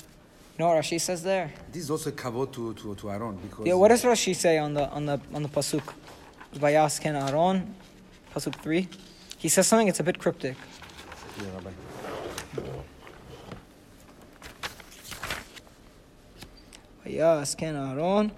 you 0.60 0.66
know 0.66 0.74
what 0.74 0.84
Rashi 0.84 1.00
says 1.00 1.22
there? 1.22 1.50
This 1.72 1.84
is 1.84 1.90
also 1.90 2.10
kavod 2.10 2.52
to, 2.52 2.74
to, 2.74 2.94
to 2.94 3.10
Aaron 3.10 3.34
because 3.36 3.66
yeah. 3.66 3.72
What 3.72 3.88
does 3.88 4.04
Rashi 4.04 4.36
say 4.36 4.58
on 4.58 4.74
the 4.74 4.90
on 4.90 5.06
the 5.06 5.18
on 5.32 5.42
the 5.42 5.48
pasuk? 5.48 5.94
Vayasken 6.54 7.14
Aaron, 7.16 7.74
pasuk 8.34 8.54
three. 8.56 8.86
He 9.38 9.48
says 9.48 9.66
something. 9.66 9.88
It's 9.88 10.00
a 10.00 10.02
bit 10.02 10.18
cryptic. 10.18 10.56
Yeah, 11.38 11.44
Rabbi. 11.54 11.70
Aaron, 17.80 18.30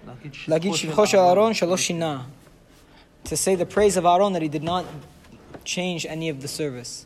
Aaron. 1.17 2.25
To 3.25 3.35
say 3.35 3.55
the 3.55 3.65
praise 3.65 3.97
of 3.97 4.05
Aaron 4.05 4.31
that 4.31 4.41
he 4.41 4.47
did 4.47 4.63
not 4.63 4.85
change 5.65 6.05
any 6.05 6.29
of 6.29 6.41
the 6.41 6.47
service. 6.47 7.05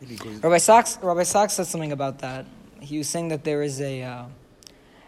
Rabbi 0.00 0.58
Sacks, 0.58 1.00
Rabbi 1.02 1.24
Sacks 1.24 1.54
said 1.54 1.66
something 1.66 1.90
about 1.90 2.20
that. 2.20 2.46
He 2.80 2.98
was 2.98 3.08
saying 3.08 3.28
that 3.28 3.44
there 3.44 3.62
is 3.62 3.80
a, 3.80 4.02
uh, 4.02 4.24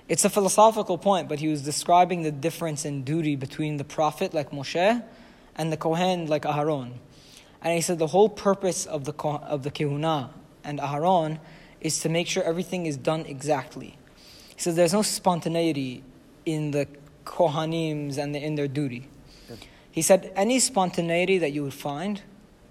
it's 0.08 0.24
a 0.24 0.30
philosophical 0.30 0.98
point, 0.98 1.28
but 1.28 1.38
he 1.38 1.48
was 1.48 1.62
describing 1.62 2.22
the 2.22 2.32
difference 2.32 2.84
in 2.84 3.04
duty 3.04 3.36
between 3.36 3.76
the 3.76 3.84
prophet 3.84 4.34
like 4.34 4.50
Moshe 4.50 5.02
and 5.56 5.72
the 5.72 5.76
Kohen 5.76 6.26
like 6.26 6.42
Aharon. 6.42 6.92
And 7.62 7.74
he 7.74 7.80
said 7.80 7.98
the 7.98 8.08
whole 8.08 8.28
purpose 8.28 8.86
of 8.86 9.04
the 9.04 9.12
of 9.14 9.62
the 9.62 9.70
Kehuna 9.70 10.30
and 10.64 10.78
Aharon 10.78 11.38
is 11.80 12.00
to 12.00 12.08
make 12.08 12.26
sure 12.26 12.42
everything 12.42 12.86
is 12.86 12.96
done 12.96 13.26
exactly. 13.26 13.98
He 14.54 14.60
says 14.62 14.76
there's 14.76 14.92
no 14.92 15.02
spontaneity 15.02 16.02
in 16.44 16.70
the 16.70 16.86
Kohanims 17.24 18.18
and 18.18 18.34
the, 18.34 18.42
in 18.42 18.54
their 18.54 18.68
duty. 18.68 19.08
He 19.90 20.02
said 20.02 20.32
any 20.36 20.60
spontaneity 20.60 21.38
that 21.38 21.52
you 21.52 21.62
would 21.64 21.74
find 21.74 22.22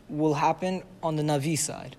will 0.07 0.35
happen 0.35 0.83
on 1.03 1.15
the 1.15 1.23
Navi 1.23 1.57
side. 1.57 1.95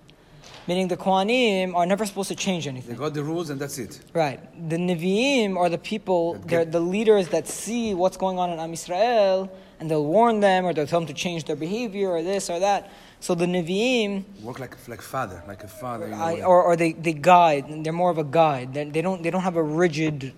Meaning 0.67 0.87
the 0.87 0.97
Kohanim 0.97 1.75
are 1.75 1.85
never 1.85 2.05
supposed 2.05 2.29
to 2.29 2.35
change 2.35 2.67
anything. 2.67 2.95
they 2.95 2.99
got 2.99 3.13
the 3.13 3.23
rules 3.23 3.49
and 3.49 3.59
that's 3.59 3.77
it. 3.79 3.99
Right. 4.13 4.39
The 4.69 4.77
Nevi'im 4.77 5.57
are 5.57 5.69
the 5.69 5.77
people, 5.77 6.35
they're 6.45 6.65
the 6.65 6.79
leaders 6.79 7.29
that 7.29 7.47
see 7.47 7.93
what's 7.93 8.17
going 8.17 8.37
on 8.37 8.51
in 8.51 8.59
Am 8.59 8.71
Yisrael 8.71 9.49
and 9.79 9.89
they'll 9.89 10.05
warn 10.05 10.39
them 10.39 10.65
or 10.65 10.73
they'll 10.73 10.85
tell 10.85 10.99
them 10.99 11.07
to 11.07 11.13
change 11.13 11.45
their 11.45 11.55
behavior 11.55 12.09
or 12.09 12.21
this 12.21 12.49
or 12.49 12.59
that. 12.59 12.91
So 13.19 13.35
the 13.35 13.45
Nevi'im, 13.45 14.23
Work 14.41 14.59
like 14.59 14.75
like 14.87 15.01
father, 15.01 15.43
like 15.47 15.63
a 15.63 15.67
father. 15.67 16.11
I, 16.13 16.41
or, 16.41 16.63
or 16.63 16.75
they, 16.75 16.93
they 16.93 17.13
guide, 17.13 17.83
they're 17.83 17.93
more 17.93 18.11
of 18.11 18.17
a 18.17 18.23
guide. 18.23 18.73
They, 18.73 18.85
they, 18.85 19.01
don't, 19.01 19.21
they 19.23 19.29
don't 19.29 19.43
have 19.43 19.57
a 19.57 19.63
rigid, 19.63 20.33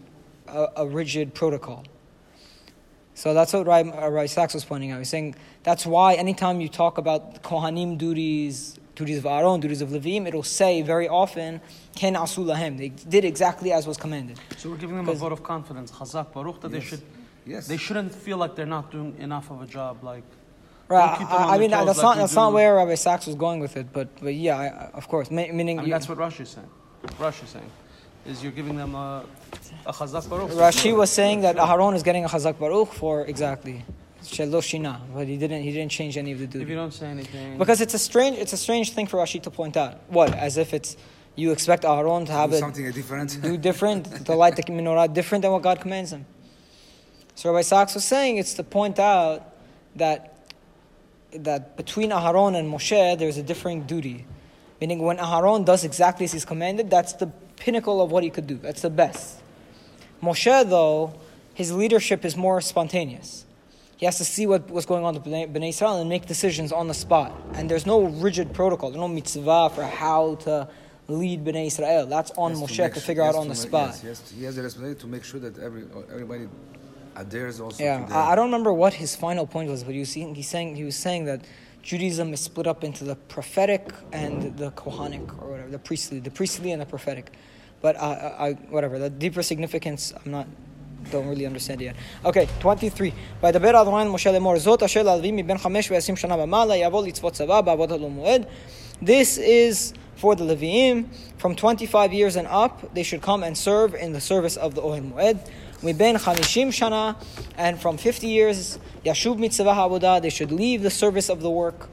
a, 0.48 0.68
a 0.78 0.88
rigid 0.88 1.34
protocol. 1.34 1.86
So 3.16 3.34
that's 3.34 3.54
what 3.54 3.68
Rai, 3.68 3.90
uh, 3.90 4.10
Rai 4.10 4.28
Sacks 4.28 4.54
was 4.54 4.66
pointing 4.66 4.92
out. 4.92 4.98
He's 4.98 5.10
saying 5.10 5.36
that's 5.64 5.86
why 5.86 6.16
anytime 6.16 6.60
you 6.62 6.68
talk 6.68 6.98
about 6.98 7.44
Kohanim 7.44 7.98
duties, 7.98 8.80
duties 8.96 9.18
of 9.18 9.26
Aaron, 9.26 9.60
duties 9.60 9.82
of 9.82 9.90
Levim, 9.90 10.28
it'll 10.28 10.44
say 10.44 10.82
very 10.82 11.08
often, 11.10 11.62
Ken 11.96 12.14
asu 12.16 12.46
lahem. 12.46 12.78
They 12.78 12.90
did 12.90 13.26
exactly 13.26 13.72
as 13.72 13.88
was 13.88 13.98
commanded. 13.98 14.40
So 14.58 14.70
we're 14.70 14.78
giving 14.78 14.96
them 14.98 15.06
a 15.06 15.12
Because- 15.12 15.22
vote 15.22 15.32
of 15.32 15.44
confidence, 15.44 15.92
Chazak 15.92 16.32
Baruch, 16.34 16.62
that 16.62 16.72
they 16.72 16.80
should 16.80 17.02
yes. 17.46 17.68
they 17.68 17.78
shouldn't 17.78 18.14
feel 18.14 18.38
like 18.38 18.56
they're 18.56 18.66
not 18.66 18.92
doing 18.92 19.16
enough 19.20 19.50
of 19.52 19.62
a 19.62 19.66
job. 19.68 20.04
Like 20.04 20.24
Right. 20.90 21.18
keep 21.18 21.28
them 21.28 21.38
on 21.38 21.50
I, 21.50 21.56
I 21.56 21.58
mean, 21.58 21.72
that's 21.72 21.88
like 21.98 22.04
not 22.04 22.16
we 22.18 22.22
that's 22.22 22.36
not 22.36 22.54
where 22.54 22.76
Rabbi 22.76 22.96
Sacks 22.96 23.26
was 23.26 23.36
going 23.36 23.60
with 23.60 23.78
it, 23.78 23.88
but 23.94 24.08
but 24.22 24.36
yeah, 24.36 24.58
I, 24.58 24.66
I- 24.66 24.90
of 24.94 25.08
course. 25.08 25.32
Ma- 25.32 25.48
meaning, 25.52 25.80
I 25.80 25.82
mean, 25.82 25.88
you- 25.90 25.94
that's 25.94 26.10
what 26.10 26.18
Rashi 26.18 26.42
is 26.42 26.50
saying. 26.50 26.70
Rashi 27.20 27.44
is 27.44 27.50
saying 27.50 27.70
is 28.26 28.42
you're 28.42 28.54
giving 28.54 28.78
them 28.78 28.96
a, 28.96 29.26
a 29.86 29.92
Chazak 29.92 30.30
Baruch. 30.30 30.52
Rashi 30.52 30.96
was 30.96 31.10
saying 31.12 31.42
that 31.42 31.58
Aharon 31.58 31.94
is 31.96 32.04
getting 32.04 32.24
a 32.24 32.30
Chazak 32.30 32.58
Baruch 32.58 32.94
for 32.94 33.26
exactly 33.26 33.84
Sheloshina, 34.24 35.00
but 35.14 35.28
he 35.28 35.38
didn't 35.38 35.64
he 35.64 35.72
didn't 35.72 35.92
change 35.92 36.18
any 36.18 36.32
of 36.32 36.40
the 36.40 36.62
If 36.62 36.70
you 36.70 36.76
don't 36.76 36.94
say 36.94 37.08
anything, 37.08 37.58
because 37.58 37.82
it's 37.82 37.94
a 37.94 38.00
strange 38.00 38.38
it's 38.38 38.54
a 38.54 38.58
strange 38.58 38.92
thing 38.94 39.08
for 39.08 39.18
Rashi 39.18 39.42
to 39.44 39.52
point 39.52 39.78
out. 39.78 40.02
What 40.08 40.34
as 40.34 40.58
if 40.58 40.74
it's 40.74 40.96
you 41.36 41.52
expect 41.52 41.84
Aaron 41.84 42.26
to 42.26 42.32
have 42.32 42.52
Do 42.52 42.56
it 42.58 42.60
something 42.60 42.92
different. 42.92 43.42
do 43.42 43.58
different, 43.58 44.26
to 44.28 44.36
light 44.36 44.56
the 44.56 44.64
menorah 44.64 45.12
different 45.12 45.42
than 45.42 45.52
what 45.52 45.64
God 45.64 45.82
commands 45.82 46.14
him. 46.14 46.26
So 47.36 47.52
Rabbi 47.52 47.64
Sacks 47.64 47.96
was 47.96 48.06
saying 48.06 48.38
it's 48.38 48.54
to 48.56 48.64
point 48.64 49.00
out 49.00 49.56
that 49.96 50.30
that 51.32 51.76
between 51.78 52.12
Aharon 52.12 52.56
and 52.56 52.72
Moshe 52.72 53.18
there's 53.18 53.38
a 53.38 53.44
differing 53.44 53.84
duty. 53.84 54.26
Meaning 54.80 55.00
when 55.00 55.18
Aharon 55.18 55.66
does 55.66 55.84
exactly 55.84 56.26
as 56.26 56.34
he's 56.34 56.46
commanded, 56.46 56.90
that's 56.90 57.14
the 57.14 57.28
pinnacle 57.56 58.02
of 58.02 58.12
what 58.12 58.24
he 58.24 58.30
could 58.30 58.48
do. 58.48 58.58
That's 58.58 58.82
the 58.82 58.90
best. 58.90 59.40
Moshe 60.22 60.70
though, 60.70 61.14
his 61.54 61.72
leadership 61.74 62.24
is 62.26 62.36
more 62.38 62.62
spontaneous. 62.62 63.46
He 63.98 64.06
has 64.06 64.18
to 64.18 64.26
see 64.26 64.46
what, 64.48 64.70
what's 64.70 64.86
going 64.86 65.06
on 65.06 65.14
with 65.14 65.24
Bnei 65.24 65.70
Israel 65.70 66.00
and 66.02 66.10
make 66.10 66.26
decisions 66.26 66.72
on 66.72 66.88
the 66.88 66.94
spot. 66.94 67.32
And 67.54 67.70
there's 67.70 67.86
no 67.86 68.02
rigid 68.04 68.54
protocol, 68.54 68.90
there's 68.90 69.00
no 69.00 69.08
mitzvah 69.08 69.70
for 69.74 69.84
how 69.84 70.36
to 70.36 70.68
lead 71.08 71.44
Bnei 71.46 71.68
Israel. 71.68 72.06
That's 72.06 72.32
on 72.32 72.56
He 72.56 72.62
Moshe 72.62 72.80
make 72.80 72.94
to 72.96 73.00
figure 73.02 73.24
out 73.24 73.36
on 73.36 73.48
the 73.48 73.56
spot. 73.56 73.90
Yes, 73.90 74.02
he, 74.02 74.08
has 74.08 74.20
to- 74.20 74.36
he 74.36 74.44
has 74.46 74.56
the 74.56 74.64
responsibility 74.64 75.00
to 75.02 75.08
make 75.08 75.24
sure 75.24 75.40
that 75.40 75.58
every 75.60 75.84
everybody 76.12 76.48
adheres 77.16 77.60
also. 77.60 77.84
Yeah, 77.84 78.06
to 78.06 78.14
I 78.14 78.32
I 78.32 78.36
don't 78.36 78.46
remember 78.46 78.74
what 78.74 78.94
his 78.96 79.16
final 79.16 79.46
point 79.46 79.70
was, 79.70 79.84
but 79.84 79.94
he 79.94 80.00
was 80.00 80.10
saying, 80.12 80.36
he's 80.36 80.50
saying 80.50 80.76
he 80.76 80.84
was 80.84 80.96
saying 80.96 81.26
that 81.26 81.42
Judaism 81.84 82.34
is 82.34 82.40
split 82.40 82.66
up 82.66 82.84
into 82.84 83.04
the 83.04 83.16
prophetic 83.16 83.92
and 84.12 84.58
the 84.58 84.72
Kohanic 84.72 85.26
or 85.42 85.52
whatever, 85.52 85.70
the 85.70 85.80
priestly, 85.80 86.20
the 86.20 86.32
priestly 86.32 86.72
and 86.72 86.82
the 86.82 86.86
prophetic. 86.86 87.34
But 87.82 87.98
uh, 87.98 88.00
I, 88.40 88.48
I, 88.48 88.54
whatever, 88.70 88.98
the 88.98 89.10
deeper 89.10 89.44
significance, 89.44 90.14
I'm 90.26 90.32
not, 90.32 90.48
don't 91.11 91.29
really 91.29 91.47
understand 91.47 91.81
it 91.81 91.85
yet. 91.85 91.97
Okay, 92.25 92.47
23. 92.61 93.13
וידבר 93.43 93.83
אדוני 93.83 94.03
אל 94.03 94.09
משה 94.09 94.33
לאמור, 94.33 94.59
זאת 94.59 94.83
אשר 94.83 95.03
ללווים 95.03 95.37
מבין 95.37 95.59
חמש 95.59 95.91
ועשרים 95.91 96.17
שנה 96.17 96.43
ומעלה, 96.43 96.77
יבוא 96.77 97.07
לצוות 97.07 97.33
צבא 97.33 97.61
בעבודת 97.61 98.01
המועד. 98.01 98.47
This 99.03 99.39
is 99.39 99.95
for 100.21 100.35
the 100.35 100.43
Leviim, 100.43 101.05
from 101.39 101.55
25 101.55 102.13
years 102.13 102.37
and 102.37 102.49
up, 102.49 102.93
they 102.95 103.05
should 103.05 103.23
come 103.23 103.45
and 103.45 103.57
serve 103.57 103.95
in 103.95 104.13
the 104.13 104.21
service 104.21 104.57
of 104.57 104.75
the 104.75 104.83
Ohel 104.83 105.13
Moed. 105.13 105.37
מבין 105.83 106.19
50 106.19 106.73
שנה, 106.73 107.13
and 107.57 107.79
from 107.81 107.97
50 107.97 108.27
years, 108.27 108.79
ישוב 109.05 109.41
מצבא 109.41 109.73
העבודה, 109.73 110.19
they 110.19 110.31
should 110.31 110.51
leave 110.51 110.83
the 110.83 110.91
service 110.91 111.31
of 111.31 111.43
the 111.43 111.51
work. 111.51 111.87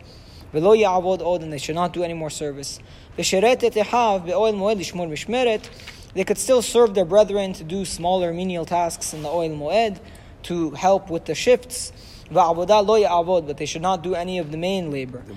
ולא 0.53 0.75
יעבוד 0.75 1.21
עוד, 1.21 1.41
and 1.41 1.53
they 1.53 1.59
should 1.59 1.75
not 1.75 1.93
do 1.93 2.03
any 2.03 2.13
more 2.13 2.29
service. 2.29 2.81
ושירת 3.19 3.63
את 3.63 3.77
אחיו 3.81 4.21
באוהל 4.25 4.55
מועד 4.55 4.77
לשמור 4.77 5.07
משמרת, 5.07 5.67
they 6.14 6.24
could 6.24 6.38
still 6.38 6.62
serve 6.62 6.94
their 6.94 7.04
brethren 7.04 7.52
to 7.54 7.64
do 7.64 7.84
smaller 7.84 8.32
menial 8.32 8.64
tasks 8.64 9.14
in 9.14 9.22
the 9.22 9.28
ohel 9.28 9.56
moed 9.56 10.00
to 10.44 10.70
help 10.70 11.10
with 11.10 11.24
the 11.26 11.34
shifts. 11.34 11.92
But 12.32 13.56
they 13.56 13.66
should 13.66 13.82
not 13.82 14.02
do 14.02 14.14
any 14.14 14.38
of 14.38 14.52
the 14.52 14.56
main 14.56 14.92
labor. 14.92 15.22
The 15.26 15.34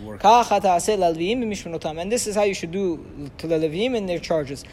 and 1.99 2.11
this 2.11 2.27
is 2.27 2.35
how 2.35 2.43
you 2.43 2.53
should 2.53 2.71
do 2.71 3.31
to 3.39 3.47
the 3.47 3.55
Levim 3.55 3.95
in 3.95 4.05
their 4.05 4.19
charges. 4.19 4.63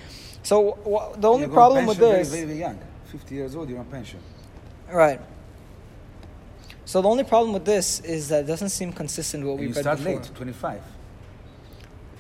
So 0.42 1.14
the 1.16 1.28
only 1.28 1.48
problem 1.48 1.86
with 1.86 1.96
this. 1.96 2.28
Very, 2.28 2.44
very 2.44 2.58
young, 2.58 2.78
50 3.06 3.34
years 3.34 3.56
old, 3.56 3.70
you're 3.70 3.78
on 3.78 3.86
pension. 3.86 4.20
Right. 4.90 5.20
So 6.84 7.00
the 7.00 7.08
only 7.08 7.24
problem 7.24 7.52
with 7.52 7.64
this 7.64 8.00
is 8.00 8.28
that 8.28 8.44
it 8.44 8.46
doesn't 8.46 8.70
seem 8.70 8.92
consistent 8.92 9.44
with 9.44 9.52
what 9.52 9.60
and 9.60 9.60
we 9.60 9.68
you 9.68 9.74
read 9.74 9.82
start 9.82 9.98
before. 9.98 10.16
late, 10.16 10.30
25. 10.34 10.82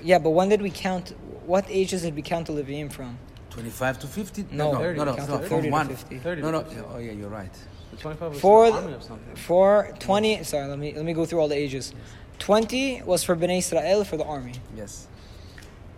Yeah, 0.02 0.18
but 0.18 0.30
when 0.30 0.48
did 0.48 0.62
we 0.62 0.70
count? 0.70 1.14
What 1.44 1.66
ages 1.68 2.02
did 2.02 2.14
we 2.14 2.22
count 2.22 2.46
the 2.46 2.52
levim 2.52 2.90
from? 2.90 3.18
25 3.60 3.98
to 4.00 4.06
50? 4.06 4.46
No, 4.52 4.72
no, 4.72 4.78
30, 4.78 4.98
no, 4.98 5.04
no, 5.04 5.14
counted 5.16 5.32
no, 5.32 5.38
from 5.48 5.62
to 5.62 5.70
one. 5.70 5.88
50. 5.88 6.18
30 6.18 6.42
No, 6.42 6.50
no, 6.50 6.60
50. 6.62 6.80
oh 6.94 6.98
yeah, 6.98 7.12
you're 7.12 7.28
right. 7.28 7.52
The 7.90 7.96
25 7.98 8.30
was 8.32 8.40
For 8.40 8.70
the 8.70 8.76
army 8.78 8.92
of 8.94 9.02
something. 9.02 9.36
For 9.36 9.94
20, 9.98 10.44
sorry, 10.44 10.66
let 10.66 10.78
me, 10.78 10.94
let 10.94 11.04
me 11.04 11.12
go 11.12 11.26
through 11.26 11.40
all 11.40 11.48
the 11.48 11.56
ages. 11.56 11.92
20 12.38 13.02
was 13.02 13.22
for 13.22 13.36
Bnei 13.36 13.58
Israel 13.58 14.04
for 14.04 14.16
the 14.16 14.24
army. 14.24 14.54
Yes. 14.74 15.08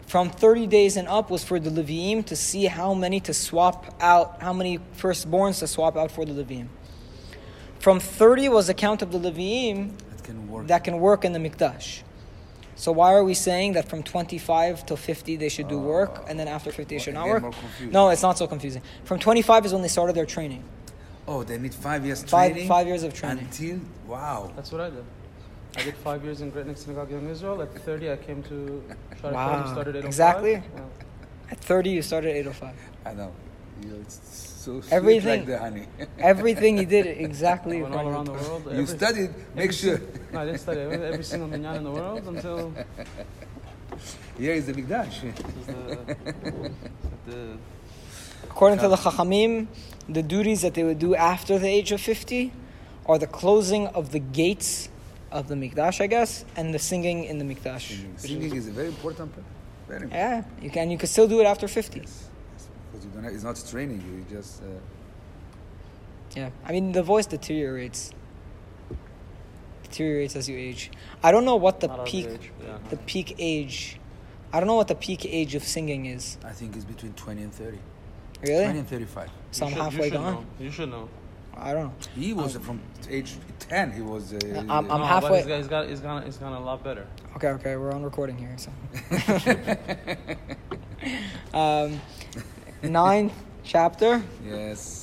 From 0.09 0.29
30 0.29 0.67
days 0.67 0.97
and 0.97 1.07
up 1.07 1.31
was 1.31 1.45
for 1.45 1.61
the 1.61 1.71
Leviim 1.71 2.25
to 2.27 2.35
see 2.37 2.65
how 2.67 2.95
many 2.95 3.21
to 3.21 3.33
swap 3.33 3.95
out, 4.01 4.43
how 4.43 4.53
many 4.53 4.79
firstborns 4.99 5.61
to 5.61 5.69
swap 5.69 5.97
out 5.97 6.11
for 6.11 6.25
the 6.25 6.33
Leviim. 6.33 6.67
From 7.79 8.01
30 8.01 8.49
was 8.49 8.67
the 8.67 8.75
count 8.75 9.03
of 9.03 9.13
the 9.13 9.19
Leviim 9.21 9.93
That 10.11 10.25
can 10.25 10.49
work. 10.51 10.67
that 10.67 10.85
can 10.85 10.99
work 10.99 11.25
in 11.25 11.33
the 11.33 11.39
Mikdash. 11.39 12.03
So 12.75 12.91
why 12.93 13.13
are 13.13 13.23
we 13.25 13.35
saying 13.35 13.73
that 13.75 13.89
from 13.89 14.03
25 14.03 14.87
to 14.87 14.97
50 14.97 15.37
they 15.37 15.49
should 15.49 15.69
do 15.69 15.77
oh. 15.77 15.83
work 15.95 16.25
and 16.29 16.39
then 16.39 16.49
after 16.49 16.73
50 16.73 16.95
they 16.95 17.03
should 17.03 17.15
not 17.15 17.29
work? 17.29 17.55
No, 17.91 18.09
it's 18.11 18.23
not 18.23 18.39
so 18.39 18.47
confusing. 18.47 18.83
From 19.05 19.19
25 19.19 19.67
is 19.67 19.73
when 19.73 19.83
they 19.83 19.89
started 19.89 20.15
their 20.17 20.27
training. 20.27 20.65
oh, 21.29 21.43
they 21.45 21.59
need 21.59 21.75
five 21.75 22.05
years 22.05 22.23
Five- 22.25 22.53
training? 22.53 22.69
five 22.69 22.87
years 22.87 23.03
of 23.05 23.15
training. 23.15 23.45
Until, 23.45 23.79
wow. 24.07 24.51
That's 24.57 24.73
what 24.73 24.81
I 24.81 24.91
did. 24.91 25.05
I 25.77 25.83
did 25.85 25.97
five 25.97 26.23
years 26.25 26.41
in 26.43 26.51
Great 26.51 26.67
Neck 26.67 26.77
Synagogue 26.77 27.13
in 27.13 27.29
Israel. 27.31 27.63
At 27.63 27.73
30, 27.79 28.11
I 28.11 28.17
came 28.17 28.43
to 28.45 28.83
Shara 29.21 29.33
Wow. 29.33 29.63
Wow. 29.63 29.73
started 29.73 29.97
at 29.97 30.05
805. 30.05 30.07
Exactly. 30.07 30.53
Yeah. 30.53 31.51
At 31.53 31.59
30 31.61 31.91
you 31.91 32.03
started 32.03 32.31
at 32.31 32.37
805. 32.37 32.75
I 33.07 33.15
know. 33.15 33.33
You, 33.83 33.95
it's 34.01 34.17
so 34.65 34.81
sweet 34.81 34.93
Everything. 34.99 35.39
like 35.41 35.47
the 35.53 35.59
honey. 35.59 35.87
Everything 36.33 36.73
he 36.83 36.87
did 36.97 37.07
exactly 37.07 37.79
I 37.79 37.83
went 37.83 37.95
all 37.95 38.09
around 38.09 38.27
the 38.27 38.33
plan. 38.35 38.49
world. 38.51 38.65
you 38.67 38.71
every- 38.73 38.87
studied, 38.99 39.31
make 39.55 39.65
every 39.71 39.73
sure. 39.83 39.99
sing- 39.99 40.27
No, 40.33 40.39
I 40.43 40.45
didn't 40.47 40.61
study 40.67 40.81
every, 40.87 40.99
every 41.13 41.25
single 41.33 41.49
minyan 41.49 41.75
in 41.81 41.85
the 41.89 41.91
world 41.91 42.23
until 42.33 42.59
Here 44.39 44.55
is 44.55 44.65
the 44.67 44.73
Mikdash. 44.73 45.17
it 45.25 45.37
was 45.59 45.67
the, 45.67 46.73
the 47.27 47.57
According 48.45 48.79
to 48.81 48.89
the 48.89 48.97
Chachamim, 48.97 49.67
the 50.09 50.23
duties 50.23 50.63
that 50.63 50.75
they 50.75 50.85
would 50.85 50.99
do 50.99 51.15
after 51.15 51.59
the 51.59 51.69
age 51.69 51.93
of 51.93 52.01
50 52.01 52.53
are 53.07 53.19
the 53.19 53.27
closing 53.27 53.87
of 53.89 54.13
the 54.13 54.19
gates 54.19 54.89
of 55.31 55.49
the 55.49 55.55
Mikdash, 55.55 56.01
I 56.01 56.07
guess, 56.07 56.45
and 56.57 56.73
the 56.75 56.79
singing 56.79 57.25
in 57.25 57.39
the 57.39 57.45
Mikdash. 57.45 57.89
Singing, 57.89 58.15
Singing 58.19 58.55
is 58.57 58.69
a 58.69 58.73
very 58.73 58.89
important 58.89 59.33
part. 59.35 59.45
Very 59.89 60.03
important. 60.05 60.13
Yeah, 60.59 60.65
you 60.65 60.71
can. 60.71 60.91
You 60.91 60.99
can 60.99 61.09
still 61.09 61.27
do 61.29 61.41
it 61.41 61.45
after 61.47 61.67
50. 61.69 62.01
Yes. 62.01 62.29
Because 63.13 63.17
you 63.17 63.21
don't 63.21 63.25
have, 63.25 63.35
it's 63.35 63.45
not 63.45 63.71
training 63.71 64.01
you, 64.07 64.19
you 64.19 64.25
just. 64.41 64.63
Uh, 64.63 64.67
Yeah, 66.37 66.51
I 66.65 66.73
mean 66.73 66.93
the 66.93 67.03
voice 67.03 67.27
deteriorates. 67.27 68.11
Deteriorates 69.83 70.37
as 70.37 70.49
you 70.49 70.57
age. 70.57 70.91
I 71.23 71.31
don't 71.33 71.45
know 71.45 71.57
what 71.57 71.81
the 71.81 71.89
not 71.89 71.99
our 72.01 72.07
peak, 72.07 72.27
age, 72.27 72.51
yeah. 72.65 72.79
the 72.89 72.97
peak 72.97 73.35
age. 73.39 73.99
I 74.53 74.59
don't 74.61 74.67
know 74.67 74.77
what 74.77 74.89
the 74.89 74.95
peak 74.95 75.27
age 75.27 75.55
of 75.55 75.63
singing 75.63 76.07
is. 76.07 76.39
I 76.45 76.53
think 76.53 76.75
it's 76.77 76.85
between 76.85 77.13
20 77.15 77.43
and 77.43 77.53
30. 77.53 77.79
Really? 78.43 78.65
20 78.65 78.79
and 78.81 78.89
35. 78.89 79.31
So 79.51 79.67
I'm 79.67 79.71
You 79.71 79.75
should- 79.77 79.83
halfway 79.85 80.05
you 80.07 80.11
gone. 80.13 80.35
Know. 80.35 80.45
You 80.59 80.71
should 80.71 80.91
know. 80.91 81.09
I 81.55 81.73
don't 81.75 81.85
know. 81.85 81.93
He 82.17 82.33
was 82.33 82.57
from 82.57 82.81
age 83.11 83.35
10, 83.59 83.93
he 83.93 84.01
was. 84.01 84.33
Uh, 84.33 84.39
I'm- 84.57 84.71
I'm 84.71 85.01
no, 85.01 85.05
halfway- 85.05 85.29
But 85.29 85.37
he's 85.39 85.47
got, 85.47 85.59
he's 85.59 85.69
got, 85.69 85.89
he's 85.89 86.01
got, 86.01 86.25
he's 86.25 86.37
got 86.39 86.53
a 86.53 86.59
lot 86.59 86.83
better. 86.83 87.07
Okay, 87.37 87.49
okay, 87.49 87.77
we're 87.77 87.93
on 87.93 88.03
recording 88.03 88.39
here. 88.39 88.57
So, 88.57 88.71
um, 91.59 92.01
ninth 92.83 93.33
chapter. 93.65 94.23
yes. 94.47 94.99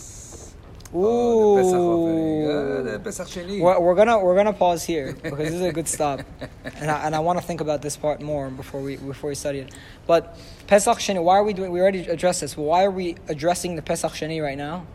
Ooh, 0.91 0.97
Oh, 1.01 1.55
the 1.55 1.61
Pesach 1.61 1.79
offering. 1.79 2.49
Uh, 2.49 2.91
the 2.93 2.99
Pesach 2.99 3.27
Sheni. 3.27 3.61
we're, 3.61 3.79
we're 3.79 3.93
gonna 3.93 4.17
we're 4.19 4.33
gonna 4.35 4.53
pause 4.53 4.83
here 4.83 5.13
because 5.13 5.37
this 5.37 5.53
is 5.53 5.61
a 5.61 5.71
good 5.71 5.87
stop, 5.87 6.21
and 6.63 6.89
I, 6.89 7.05
and 7.05 7.15
I 7.15 7.19
want 7.19 7.39
to 7.39 7.45
think 7.45 7.61
about 7.61 7.83
this 7.83 7.95
part 7.95 8.21
more 8.23 8.49
before 8.49 8.81
we 8.81 8.95
before 8.97 9.29
we 9.29 9.35
study 9.35 9.59
it. 9.59 9.71
But 10.07 10.35
Pesach 10.65 10.97
Sheni, 10.97 11.21
why 11.23 11.35
are 11.37 11.43
we 11.43 11.53
doing? 11.53 11.71
We 11.71 11.79
already 11.79 12.07
addressed 12.07 12.41
this. 12.41 12.57
Why 12.57 12.85
are 12.85 12.91
we 12.91 13.15
addressing 13.27 13.75
the 13.75 13.83
Pesach 13.83 14.13
Sheni 14.13 14.41
right 14.41 14.57
now? 14.57 14.87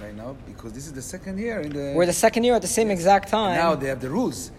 Right 0.00 0.14
now, 0.14 0.36
because 0.46 0.72
this 0.74 0.86
is 0.86 0.92
the 0.92 1.02
second 1.02 1.38
year 1.38 1.60
in 1.60 1.72
the. 1.72 1.92
We're 1.96 2.06
the 2.06 2.12
second 2.12 2.44
year 2.44 2.54
at 2.54 2.62
the 2.62 2.68
same 2.68 2.92
exact 2.92 3.28
time. 3.28 3.56
Now 3.56 3.74
they 3.74 3.88
have 3.88 4.00
the 4.00 4.10
rules. 4.10 4.52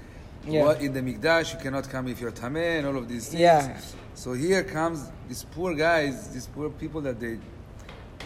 Yeah. 0.45 0.63
What 0.65 0.81
in 0.81 0.91
the 0.93 0.99
Mikdash 1.01 1.53
you 1.53 1.59
cannot 1.59 1.89
come 1.89 2.09
if 2.09 2.19
you're 2.19 2.31
tameh 2.31 2.79
and 2.79 2.87
all 2.87 2.97
of 2.97 3.07
these 3.07 3.29
things. 3.29 3.39
Yeah. 3.39 3.79
So 4.17 4.33
here 4.33 4.63
comes 4.63 5.11
these 5.27 5.43
poor 5.43 5.75
guys, 5.75 6.29
these 6.29 6.47
poor 6.47 6.71
people 6.71 7.01
that 7.01 7.19
they 7.19 7.37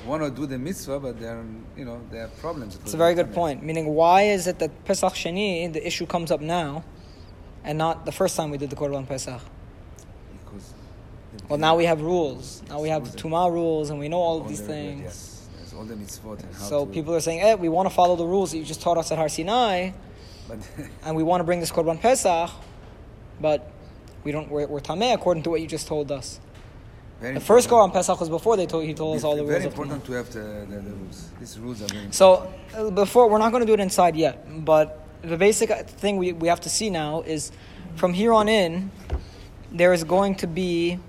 want 0.06 0.24
to 0.24 0.32
do 0.32 0.46
the 0.46 0.58
mitzvah, 0.58 1.02
but 1.02 1.20
they're 1.20 1.44
you 1.76 1.84
know 1.84 2.00
they 2.10 2.20
have 2.20 2.34
problems. 2.38 2.78
It's 2.78 2.94
a 2.94 2.98
very 2.98 3.14
good 3.14 3.34
point. 3.34 3.62
Meaning, 3.62 3.88
why 3.88 4.22
is 4.22 4.48
it 4.48 4.58
that 4.60 4.86
Pesach 4.86 5.14
Sheni 5.14 5.72
the 5.74 5.86
issue 5.86 6.06
comes 6.06 6.32
up 6.32 6.40
now, 6.40 6.86
and 7.66 7.78
not 7.78 8.06
the 8.06 8.14
first 8.14 8.38
time 8.38 8.52
we 8.52 8.58
did 8.58 8.70
the 8.70 8.78
Korban 8.78 9.06
Pesach? 9.06 9.42
Because 10.46 10.74
Well, 11.50 11.60
now 11.60 11.76
we 11.76 11.84
have 11.84 12.00
rules. 12.00 12.64
Now 12.70 12.80
we 12.80 12.88
have 12.88 13.04
Tuma 13.18 13.52
rules, 13.52 13.90
and 13.90 14.00
we 14.00 14.08
know 14.08 14.22
all 14.22 14.38
of 14.38 14.44
all 14.44 14.48
these 14.48 14.62
things. 14.62 15.02
Yes, 15.02 15.50
yes, 15.60 15.74
all 15.74 15.84
the 15.84 15.96
mitzvot 15.96 16.42
and 16.42 16.56
how 16.56 16.70
So 16.72 16.86
people 16.86 17.14
are 17.14 17.20
saying, 17.20 17.42
"Eh, 17.42 17.56
we 17.56 17.68
want 17.68 17.90
to 17.90 17.94
follow 17.94 18.16
the 18.16 18.26
rules 18.26 18.52
that 18.52 18.60
you 18.60 18.64
just 18.64 18.82
taught 18.82 18.98
us 18.98 19.12
at 19.12 19.18
Har 19.18 19.28
Sinai, 19.28 19.92
But 20.48 20.60
and 21.04 21.18
we 21.18 21.24
want 21.24 21.42
to 21.42 21.44
bring 21.44 21.60
this 21.60 21.70
Korban 21.70 22.00
Pesach, 22.00 22.50
but 23.42 23.70
we 24.24 24.32
don't. 24.32 24.50
We're, 24.50 24.68
we're 24.68 24.80
tameh 24.80 25.14
according 25.14 25.44
to 25.44 25.50
what 25.50 25.62
you 25.62 25.68
just 25.68 25.88
told 25.88 26.12
us. 26.12 26.40
very 27.20 27.36
The 27.36 27.40
first 27.40 27.68
important. 27.68 27.96
on 27.96 28.00
Pesach 28.00 28.20
was 28.20 28.30
before 28.30 28.58
they 28.58 28.66
told 28.66 28.86
he 28.86 28.94
told 28.94 29.18
us 29.18 29.24
all 29.24 29.36
the 29.36 29.44
very 29.44 29.62
rules. 29.62 29.66
Of 29.66 29.74
important 29.74 30.06
to 30.06 30.12
have 30.14 30.32
the, 30.32 30.66
the, 30.70 30.80
the 30.80 30.92
rules. 30.92 31.30
These 31.40 31.60
rules 31.60 31.82
are 31.82 31.88
very 31.88 32.06
important. 32.06 32.16
So 32.16 32.52
uh, 32.76 32.90
before 32.92 33.30
we're 33.30 33.40
not 33.40 33.52
going 33.52 33.62
to 33.62 33.68
do 33.68 33.74
it 33.74 33.80
inside 33.80 34.16
yet, 34.16 34.36
but 34.66 35.06
the 35.22 35.38
basic 35.38 35.70
thing 35.88 36.18
we, 36.18 36.34
we 36.34 36.48
have 36.48 36.62
to 36.62 36.70
see 36.70 36.90
now 36.90 37.22
is 37.22 37.52
from 37.96 38.14
here 38.14 38.34
on 38.34 38.50
in, 38.50 38.92
there 39.72 39.94
is 39.94 40.04
going 40.04 40.36
to 40.36 40.48
be 40.48 41.00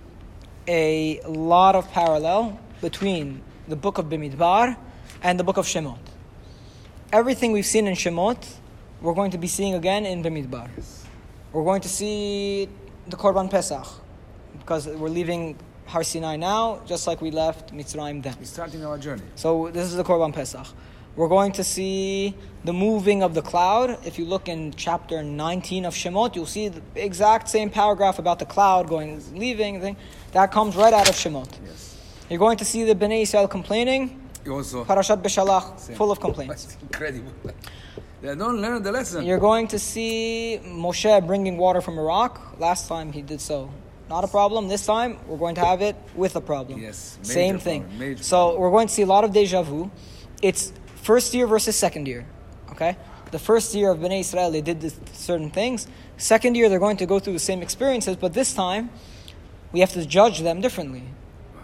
a 0.69 1.21
lot 1.26 1.75
of 1.75 1.90
parallel 1.90 2.59
between 2.81 3.40
the 3.69 3.76
book 3.76 3.99
of 3.99 4.07
Bimidbar 4.07 4.76
and 5.23 5.38
the 5.38 5.45
book 5.45 5.57
of 5.57 5.66
Shemot. 5.66 5.99
Everything 7.12 7.52
we've 7.52 7.66
seen 7.66 7.87
in 7.87 7.95
Shemot, 7.95 8.38
we're 9.00 9.14
going 9.14 9.31
to 9.31 9.38
be 9.38 9.47
seeing 9.47 9.75
again 9.75 10.07
in 10.07 10.23
Bimidbar. 10.23 10.69
We're 11.52 11.64
going 11.64 11.83
to 11.83 11.88
see 11.88 12.69
the 13.09 13.16
Korban 13.16 13.50
Pesach 13.50 13.87
because 14.59 14.87
we're 14.87 15.09
leaving 15.09 15.56
Har 15.87 16.04
Sinai 16.04 16.37
now, 16.37 16.80
just 16.87 17.06
like 17.06 17.21
we 17.21 17.30
left 17.30 17.75
Mitzrayim 17.75 18.23
then. 18.23 18.37
We're 18.38 18.44
starting 18.44 18.85
our 18.85 18.99
journey. 18.99 19.23
So 19.35 19.71
this 19.71 19.87
is 19.87 19.97
the 19.97 20.04
Korban 20.04 20.32
Pesach. 20.32 20.66
We're 21.14 21.28
going 21.28 21.52
to 21.52 21.64
see 21.64 22.35
the 22.64 22.73
moving 22.73 23.23
of 23.23 23.35
the 23.35 23.42
cloud. 23.42 23.99
If 24.06 24.18
you 24.18 24.25
look 24.25 24.49
in 24.49 24.73
chapter 24.73 25.23
19 25.23 25.85
of 25.85 25.94
Shemot, 25.94 26.35
you'll 26.35 26.47
see 26.47 26.68
the 26.68 26.80
exact 26.94 27.50
same 27.50 27.68
paragraph 27.68 28.18
about 28.18 28.38
the 28.38 28.47
cloud 28.47 28.88
going, 28.88 29.23
leaving. 29.35 29.80
Thing. 29.80 29.97
That 30.32 30.50
comes 30.52 30.75
right 30.75 30.94
out 30.94 31.11
of 31.11 31.14
Shemot. 31.14 31.50
Yes. 31.66 31.99
You're 32.30 32.38
going 32.38 32.56
to 32.56 32.64
see 32.64 32.85
the 32.85 32.94
Bnei 32.94 33.23
Israel 33.23 33.47
complaining. 33.47 34.23
You 34.44 34.54
also. 34.54 34.85
Parashat 34.87 35.21
Beshalach, 35.23 35.78
Same. 35.78 35.97
full 35.97 36.11
of 36.11 36.18
complaints. 36.18 36.64
It's 36.64 36.82
incredible. 36.82 37.32
They 38.23 38.37
don't 38.37 38.61
learn 38.61 38.85
the 38.85 38.93
lesson. 38.93 39.26
You're 39.26 39.41
going 39.41 39.67
to 39.69 39.81
see 39.81 40.61
Moshe 40.64 41.26
bringing 41.26 41.57
water 41.57 41.81
from 41.81 41.99
a 41.99 42.02
rock. 42.02 42.57
Last 42.57 42.87
time 42.87 43.12
he 43.12 43.21
did 43.21 43.41
so. 43.41 43.69
Not 44.09 44.23
a 44.23 44.29
problem. 44.29 44.69
This 44.69 44.87
time 44.87 45.19
we're 45.26 45.38
going 45.38 45.57
to 45.57 45.64
have 45.64 45.83
it 45.83 45.97
with 46.14 46.37
a 46.37 46.41
problem. 46.41 46.81
Yes, 46.81 47.19
Same 47.23 47.59
thing. 47.59 47.83
problem, 47.83 48.17
so 48.19 48.37
problem. 48.37 48.61
we're 48.61 48.71
going 48.71 48.87
to 48.87 48.95
see 48.95 49.02
a 49.02 49.07
lot 49.07 49.25
of 49.25 49.33
deja 49.33 49.62
vu. 49.62 49.91
It's 50.41 50.73
first 51.02 51.35
year 51.35 51.49
versus 51.49 51.75
second 51.75 52.07
year. 52.07 52.25
Okay? 52.71 52.97
The 53.33 53.41
first 53.41 53.75
year 53.75 53.91
of 53.91 53.99
Bnei 53.99 54.21
Israel, 54.21 54.52
they 54.52 54.61
did 54.61 54.81
this, 54.81 54.95
certain 55.12 55.50
things. 55.50 55.88
Second 56.17 56.55
year, 56.55 56.69
they're 56.69 56.79
going 56.79 56.99
to 56.99 57.07
go 57.07 57.19
through 57.19 57.33
the 57.33 57.47
same 57.50 57.61
experiences, 57.61 58.17
but 58.17 58.35
this 58.35 58.55
time, 58.55 58.91
we 59.73 59.81
have 59.81 59.93
to 59.95 60.07
judge 60.07 60.41
them 60.41 60.61
differently. 60.61 61.02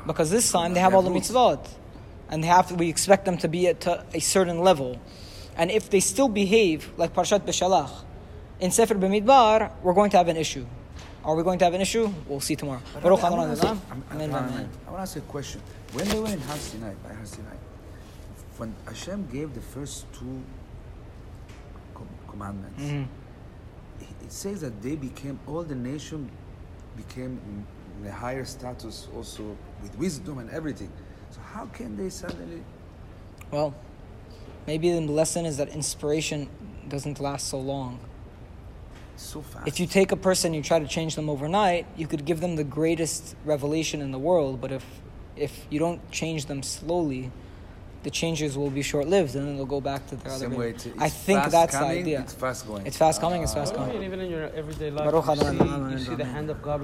Because 0.06 0.30
this 0.30 0.50
time, 0.50 0.74
they 0.74 0.80
have 0.80 0.94
all 0.94 1.02
the 1.02 1.10
mitzvot. 1.10 1.68
And 2.30 2.42
they 2.42 2.48
have 2.48 2.66
to, 2.68 2.74
we 2.74 2.88
expect 2.88 3.26
them 3.26 3.38
to 3.38 3.48
be 3.48 3.68
at 3.68 3.86
a 4.12 4.20
certain 4.20 4.58
level. 4.60 5.00
And 5.58 5.70
if 5.70 5.90
they 5.90 6.00
still 6.00 6.28
behave 6.28 6.90
like 6.96 7.12
Parshat 7.12 7.40
Beshalach, 7.40 7.90
in 8.60 8.70
Sefer 8.70 8.94
B'midbar, 8.94 9.72
we're 9.82 9.92
going 9.94 10.10
to 10.10 10.16
have 10.16 10.28
an 10.28 10.36
issue. 10.36 10.64
Are 11.24 11.34
we 11.34 11.42
going 11.42 11.58
to 11.58 11.64
have 11.64 11.74
an 11.74 11.80
issue? 11.80 12.12
We'll 12.26 12.40
see 12.40 12.56
tomorrow. 12.56 12.80
I, 12.94 13.06
I, 13.06 13.10
want 13.10 13.20
to 13.20 13.30
ask, 13.30 13.64
I, 13.64 13.72
want 14.00 14.18
to 14.18 14.98
ask 14.98 15.16
you 15.16 15.22
a 15.22 15.24
question. 15.24 15.60
When 15.92 16.08
they 16.08 16.18
were 16.18 16.28
in 16.28 16.40
Har 16.40 16.56
Sinai, 16.56 16.94
by 17.04 17.12
Har 17.12 17.26
Sinai, 17.26 17.56
when 18.56 18.74
Hashem 18.86 19.28
gave 19.30 19.54
the 19.54 19.60
first 19.60 20.06
two 20.12 20.42
com- 21.94 22.08
commandments, 22.28 22.82
Mhm. 22.82 23.06
it 24.00 24.32
says 24.32 24.60
that 24.60 24.80
they 24.82 24.96
became 24.96 25.38
all 25.46 25.62
the 25.62 25.74
nation 25.74 26.30
became 26.96 27.40
in 28.00 28.06
a 28.06 28.12
higher 28.12 28.44
status 28.44 29.08
also 29.14 29.56
with 29.82 29.96
wisdom 29.98 30.38
and 30.38 30.50
everything. 30.50 30.90
So 31.30 31.40
how 31.40 31.66
can 31.66 31.96
they 31.96 32.10
suddenly? 32.10 32.62
Well, 33.50 33.74
maybe 34.68 34.92
the 34.92 35.00
lesson 35.00 35.46
is 35.46 35.56
that 35.56 35.68
inspiration 35.80 36.48
doesn't 36.88 37.18
last 37.28 37.48
so 37.48 37.58
long. 37.58 37.98
So 39.16 39.40
fast. 39.40 39.66
If 39.66 39.80
you 39.80 39.86
take 39.86 40.12
a 40.12 40.20
person, 40.28 40.46
you 40.54 40.62
try 40.62 40.78
to 40.78 40.86
change 40.96 41.12
them 41.18 41.28
overnight, 41.34 41.86
you 41.96 42.06
could 42.06 42.24
give 42.30 42.40
them 42.44 42.54
the 42.62 42.68
greatest 42.78 43.34
revelation 43.44 43.98
in 44.06 44.10
the 44.16 44.22
world, 44.28 44.54
but 44.60 44.70
if 44.78 44.84
if 45.48 45.52
you 45.70 45.78
don't 45.84 46.00
change 46.20 46.46
them 46.50 46.60
slowly, 46.76 47.24
the 48.06 48.12
changes 48.20 48.50
will 48.60 48.74
be 48.80 48.84
short-lived, 48.92 49.32
and 49.36 49.42
then 49.46 49.56
they'll 49.56 49.74
go 49.78 49.80
back 49.80 50.02
to 50.10 50.14
their 50.16 50.32
other. 50.32 50.46
Same 50.46 50.50
way. 50.50 50.66
way 50.66 50.70
it's, 50.70 50.86
I 51.08 51.10
think 51.26 51.40
fast 51.40 51.52
that's 51.56 51.76
coming, 51.76 51.90
the 51.90 51.98
idea. 52.06 52.20
It's 52.26 52.36
fast 52.44 52.66
going. 52.68 52.82
It's 52.88 52.98
fast 53.04 53.20
coming. 53.24 53.40
It's 53.44 53.54
fast 53.54 53.72
What 53.72 53.78
do 53.78 53.84
you 53.84 53.92
coming. 53.92 54.00
mean, 54.00 54.08
even 54.10 54.20
in 54.26 54.30
your 54.36 54.46
everyday 54.60 54.90
life, 54.90 55.06
you 55.14 55.34
see, 55.48 55.92
you 55.92 55.98
see 56.08 56.18
the 56.24 56.30
hand 56.36 56.48
of 56.54 56.58
God 56.68 56.76